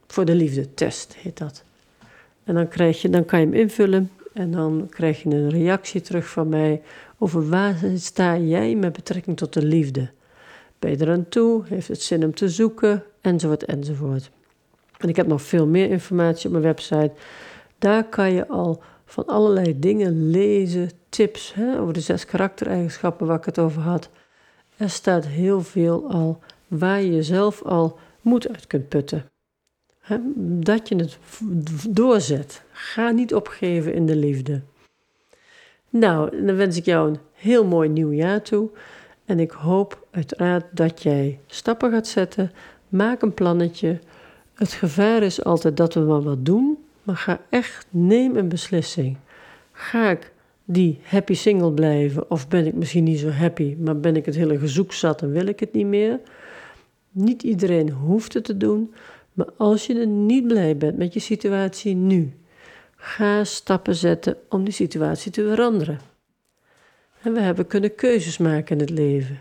voor 0.06 0.24
de 0.24 0.34
liefde 0.34 0.74
test, 0.74 1.14
heet 1.14 1.38
dat. 1.38 1.64
En 2.44 2.54
dan, 2.54 2.68
krijg 2.68 3.02
je, 3.02 3.10
dan 3.10 3.24
kan 3.24 3.40
je 3.40 3.46
hem 3.46 3.54
invullen 3.54 4.10
en 4.32 4.50
dan 4.50 4.86
krijg 4.90 5.22
je 5.22 5.28
een 5.28 5.50
reactie 5.50 6.00
terug 6.00 6.28
van 6.28 6.48
mij 6.48 6.82
over 7.18 7.48
waar 7.48 7.76
sta 7.96 8.38
jij 8.38 8.74
met 8.74 8.92
betrekking 8.92 9.36
tot 9.36 9.52
de 9.52 9.62
liefde. 9.62 10.10
Ben 10.78 10.90
je 10.90 10.96
er 10.96 11.10
aan 11.10 11.28
toe? 11.28 11.62
Heeft 11.66 11.88
het 11.88 12.02
zin 12.02 12.24
om 12.24 12.34
te 12.34 12.48
zoeken? 12.48 13.02
Enzovoort, 13.20 13.64
enzovoort. 13.64 14.30
En 14.98 15.08
ik 15.08 15.16
heb 15.16 15.26
nog 15.26 15.42
veel 15.42 15.66
meer 15.66 15.90
informatie 15.90 16.46
op 16.46 16.52
mijn 16.52 16.64
website. 16.64 17.12
Daar 17.80 18.04
kan 18.04 18.32
je 18.32 18.48
al 18.48 18.82
van 19.04 19.26
allerlei 19.26 19.78
dingen 19.78 20.30
lezen, 20.30 20.90
tips 21.08 21.54
hè, 21.54 21.80
over 21.80 21.92
de 21.92 22.00
zes 22.00 22.24
karaktereigenschappen 22.24 23.26
waar 23.26 23.38
ik 23.38 23.44
het 23.44 23.58
over 23.58 23.82
had. 23.82 24.10
Er 24.76 24.90
staat 24.90 25.26
heel 25.26 25.62
veel 25.62 26.10
al 26.10 26.38
waar 26.68 27.00
je 27.02 27.12
jezelf 27.12 27.62
al 27.62 27.98
moed 28.20 28.48
uit 28.48 28.66
kunt 28.66 28.88
putten. 28.88 29.24
Hè, 29.98 30.18
dat 30.60 30.88
je 30.88 30.96
het 30.96 31.18
doorzet. 31.88 32.62
Ga 32.70 33.10
niet 33.10 33.34
opgeven 33.34 33.94
in 33.94 34.06
de 34.06 34.16
liefde. 34.16 34.60
Nou, 35.90 36.44
dan 36.46 36.56
wens 36.56 36.76
ik 36.76 36.84
jou 36.84 37.08
een 37.08 37.18
heel 37.32 37.64
mooi 37.64 37.88
nieuw 37.88 38.12
jaar 38.12 38.42
toe. 38.42 38.70
En 39.24 39.40
ik 39.40 39.50
hoop 39.50 40.06
uiteraard 40.10 40.64
dat 40.70 41.02
jij 41.02 41.40
stappen 41.46 41.90
gaat 41.90 42.06
zetten. 42.06 42.52
Maak 42.88 43.22
een 43.22 43.34
plannetje. 43.34 43.98
Het 44.54 44.72
gevaar 44.72 45.22
is 45.22 45.44
altijd 45.44 45.76
dat 45.76 45.94
we 45.94 46.00
maar 46.00 46.22
wat 46.22 46.44
doen, 46.44 46.78
maar 47.02 47.16
ga 47.16 47.40
echt, 47.48 47.86
neem 47.90 48.36
een 48.36 48.48
beslissing. 48.48 49.16
Ga 49.72 50.10
ik 50.10 50.32
die 50.64 51.00
happy 51.02 51.34
single 51.34 51.72
blijven 51.72 52.30
of 52.30 52.48
ben 52.48 52.66
ik 52.66 52.74
misschien 52.74 53.04
niet 53.04 53.18
zo 53.18 53.28
happy, 53.28 53.76
maar 53.78 54.00
ben 54.00 54.16
ik 54.16 54.26
het 54.26 54.34
hele 54.34 54.58
gezoek 54.58 54.92
zat 54.92 55.22
en 55.22 55.30
wil 55.30 55.46
ik 55.46 55.60
het 55.60 55.72
niet 55.72 55.86
meer? 55.86 56.20
Niet 57.10 57.42
iedereen 57.42 57.90
hoeft 57.90 58.34
het 58.34 58.44
te 58.44 58.56
doen, 58.56 58.94
maar 59.32 59.48
als 59.56 59.86
je 59.86 60.00
er 60.00 60.06
niet 60.06 60.46
blij 60.46 60.76
bent 60.76 60.96
met 60.96 61.14
je 61.14 61.20
situatie 61.20 61.94
nu, 61.94 62.32
ga 62.96 63.44
stappen 63.44 63.94
zetten 63.94 64.36
om 64.48 64.64
die 64.64 64.72
situatie 64.72 65.32
te 65.32 65.48
veranderen. 65.48 65.98
En 67.22 67.32
we 67.32 67.40
hebben 67.40 67.66
kunnen 67.66 67.94
keuzes 67.94 68.38
maken 68.38 68.74
in 68.74 68.80
het 68.80 68.90
leven. 68.90 69.38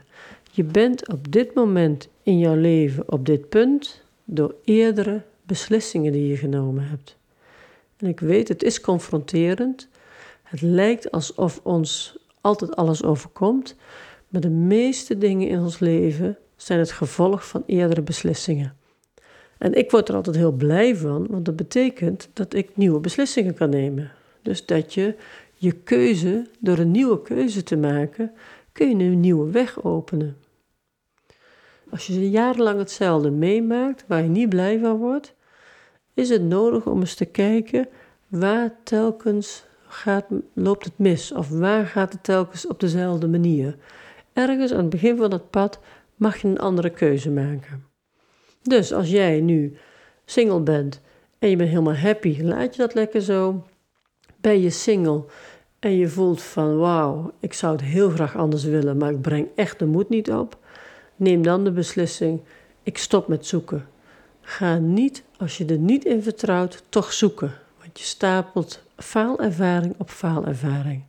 Je 0.52 0.64
bent 0.64 1.12
op 1.12 1.32
dit 1.32 1.54
moment 1.54 2.10
in 2.24 2.40
jouw 2.40 2.56
leven 2.56 3.12
op 3.12 3.26
dit 3.26 3.50
punt 3.50 4.04
door 4.24 4.56
eerdere 4.64 5.22
beslissingen 5.44 6.12
die 6.12 6.28
je 6.28 6.38
genomen 6.38 6.88
hebt. 6.88 7.19
En 8.00 8.08
ik 8.08 8.20
weet, 8.20 8.48
het 8.48 8.64
is 8.64 8.82
confronterend. 8.82 9.88
Het 10.44 10.62
lijkt 10.62 11.12
alsof 11.12 11.60
ons 11.64 12.18
altijd 12.42 12.76
alles 12.76 13.04
overkomt, 13.04 13.76
maar 14.28 14.42
de 14.42 14.50
meeste 14.50 15.18
dingen 15.18 15.48
in 15.48 15.60
ons 15.60 15.80
leven 15.80 16.38
zijn 16.56 16.80
het 16.80 16.92
gevolg 16.92 17.48
van 17.48 17.64
eerdere 17.66 18.02
beslissingen. 18.02 18.76
En 19.58 19.74
ik 19.74 19.92
word 19.92 20.10
er 20.10 20.16
altijd 20.16 20.36
heel 20.36 20.52
blij 20.52 20.96
van, 20.96 21.28
want 21.30 21.46
dat 21.46 21.56
betekent 21.56 22.30
dat 22.34 22.54
ik 22.54 22.78
nieuwe 22.78 23.00
beslissingen 23.00 23.54
kan 23.54 23.70
nemen. 23.70 24.12
Dus 24.42 24.66
dat 24.66 24.94
je 24.94 25.16
je 25.54 25.72
keuze, 25.72 26.46
door 26.60 26.78
een 26.78 26.92
nieuwe 26.92 27.22
keuze 27.22 27.64
te 27.64 27.78
maken, 27.78 28.32
kun 28.72 28.98
je 28.98 29.04
een 29.06 29.20
nieuwe 29.20 29.52
weg 29.52 29.84
openen. 29.84 30.38
Als 31.90 32.08
je 32.08 32.30
jarenlang 32.30 32.80
hetzelfde 32.80 33.30
meemaakt, 33.30 34.04
waar 34.08 34.24
je 34.24 34.30
niet 34.30 34.50
blij 34.50 34.80
van 34.80 34.98
wordt, 34.98 35.34
is 36.20 36.30
het 36.30 36.42
nodig 36.42 36.86
om 36.86 37.00
eens 37.00 37.16
te 37.16 37.26
kijken 37.26 37.88
waar 38.28 38.76
telkens 38.84 39.64
gaat, 39.88 40.26
loopt 40.54 40.86
het 40.86 40.98
mis 40.98 41.32
of 41.32 41.50
waar 41.50 41.86
gaat 41.86 42.14
het 42.14 42.24
telkens 42.24 42.68
op 42.68 42.80
dezelfde 42.80 43.28
manier. 43.28 43.76
Ergens 44.34 44.72
aan 44.72 44.80
het 44.80 44.90
begin 44.90 45.18
van 45.18 45.32
het 45.32 45.50
pad 45.50 45.80
mag 46.16 46.38
je 46.38 46.48
een 46.48 46.60
andere 46.60 46.90
keuze 46.90 47.32
maken. 47.32 47.86
Dus 48.62 48.94
als 48.94 49.10
jij 49.10 49.42
nu 49.42 49.78
single 50.26 50.60
bent 50.60 51.02
en 51.40 51.50
je 51.50 51.56
bent 51.56 51.70
helemaal 51.70 51.96
happy, 51.96 52.42
laat 52.42 52.76
je 52.76 52.82
dat 52.82 52.94
lekker 52.94 53.22
zo. 53.22 53.66
Ben 54.42 54.62
je 54.62 54.70
single 54.70 55.24
en 55.80 55.98
je 55.98 56.08
voelt 56.08 56.42
van 56.42 56.78
wauw, 56.78 57.32
ik 57.40 57.54
zou 57.54 57.72
het 57.72 57.82
heel 57.82 58.10
graag 58.10 58.38
anders 58.38 58.64
willen, 58.64 58.98
maar 58.98 59.12
ik 59.12 59.22
breng 59.22 59.48
echt 59.56 59.80
de 59.80 59.86
moed 59.86 60.10
niet 60.10 60.32
op. 60.32 60.58
Neem 61.16 61.42
dan 61.42 61.64
de 61.64 61.72
beslissing, 61.72 62.42
ik 62.84 62.98
stop 62.98 63.28
met 63.28 63.46
zoeken. 63.46 63.88
Ga 64.50 64.78
niet, 64.78 65.24
als 65.38 65.58
je 65.58 65.66
er 65.66 65.78
niet 65.78 66.06
in 66.06 66.24
vertrouwt, 66.24 66.84
toch 66.90 67.14
zoeken. 67.14 67.54
Want 67.80 68.00
je 68.00 68.06
stapelt 68.06 68.84
faalervaring 68.98 69.96
op 69.98 70.10
faalervaring. 70.10 71.04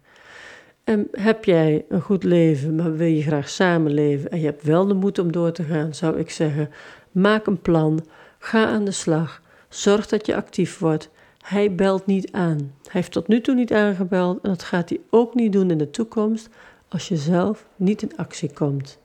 En 0.84 1.08
heb 1.12 1.44
jij 1.44 1.84
een 1.88 2.00
goed 2.00 2.24
leven, 2.24 2.74
maar 2.74 2.96
wil 2.96 3.06
je 3.06 3.22
graag 3.22 3.48
samenleven 3.48 4.30
en 4.30 4.38
je 4.38 4.44
hebt 4.44 4.62
wel 4.62 4.86
de 4.86 4.94
moed 4.94 5.18
om 5.18 5.32
door 5.32 5.52
te 5.52 5.62
gaan, 5.62 5.94
zou 5.94 6.18
ik 6.18 6.30
zeggen: 6.30 6.70
maak 7.10 7.46
een 7.46 7.60
plan, 7.60 8.06
ga 8.38 8.66
aan 8.66 8.84
de 8.84 8.90
slag, 8.90 9.42
zorg 9.68 10.06
dat 10.06 10.26
je 10.26 10.36
actief 10.36 10.78
wordt. 10.78 11.10
Hij 11.42 11.74
belt 11.74 12.06
niet 12.06 12.32
aan. 12.32 12.58
Hij 12.58 12.90
heeft 12.90 13.12
tot 13.12 13.28
nu 13.28 13.40
toe 13.40 13.54
niet 13.54 13.72
aangebeld 13.72 14.40
en 14.42 14.48
dat 14.48 14.62
gaat 14.62 14.88
hij 14.88 15.00
ook 15.10 15.34
niet 15.34 15.52
doen 15.52 15.70
in 15.70 15.78
de 15.78 15.90
toekomst 15.90 16.48
als 16.88 17.08
je 17.08 17.16
zelf 17.16 17.66
niet 17.76 18.02
in 18.02 18.16
actie 18.16 18.52
komt. 18.52 18.98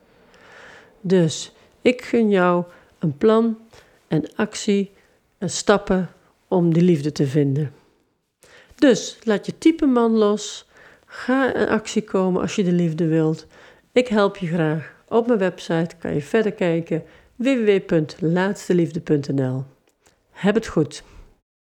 Dus 1.02 1.52
ik 1.82 2.02
gun 2.02 2.30
jou 2.30 2.63
een 3.00 3.17
plan 3.17 3.58
en 4.15 4.36
actie 4.36 4.91
en 5.38 5.49
stappen 5.49 6.10
om 6.47 6.73
die 6.73 6.84
liefde 6.84 7.12
te 7.12 7.28
vinden. 7.28 7.73
Dus 8.75 9.17
laat 9.23 9.45
je 9.45 9.58
type 9.58 9.86
man 9.86 10.12
los. 10.12 10.67
Ga 11.06 11.54
in 11.54 11.67
actie 11.67 12.01
komen 12.01 12.41
als 12.41 12.56
je 12.56 12.63
de 12.63 12.71
liefde 12.71 13.08
wilt. 13.08 13.47
Ik 13.91 14.08
help 14.08 14.38
je 14.38 14.47
graag. 14.47 14.93
Op 15.08 15.28
mijn 15.28 15.39
website 15.39 15.95
kan 15.99 16.13
je 16.13 16.21
verder 16.21 16.51
kijken 16.51 17.04
www.laatsteliefde.nl. 17.36 19.63
Heb 20.32 20.56
het 20.56 20.67
goed. 20.67 21.04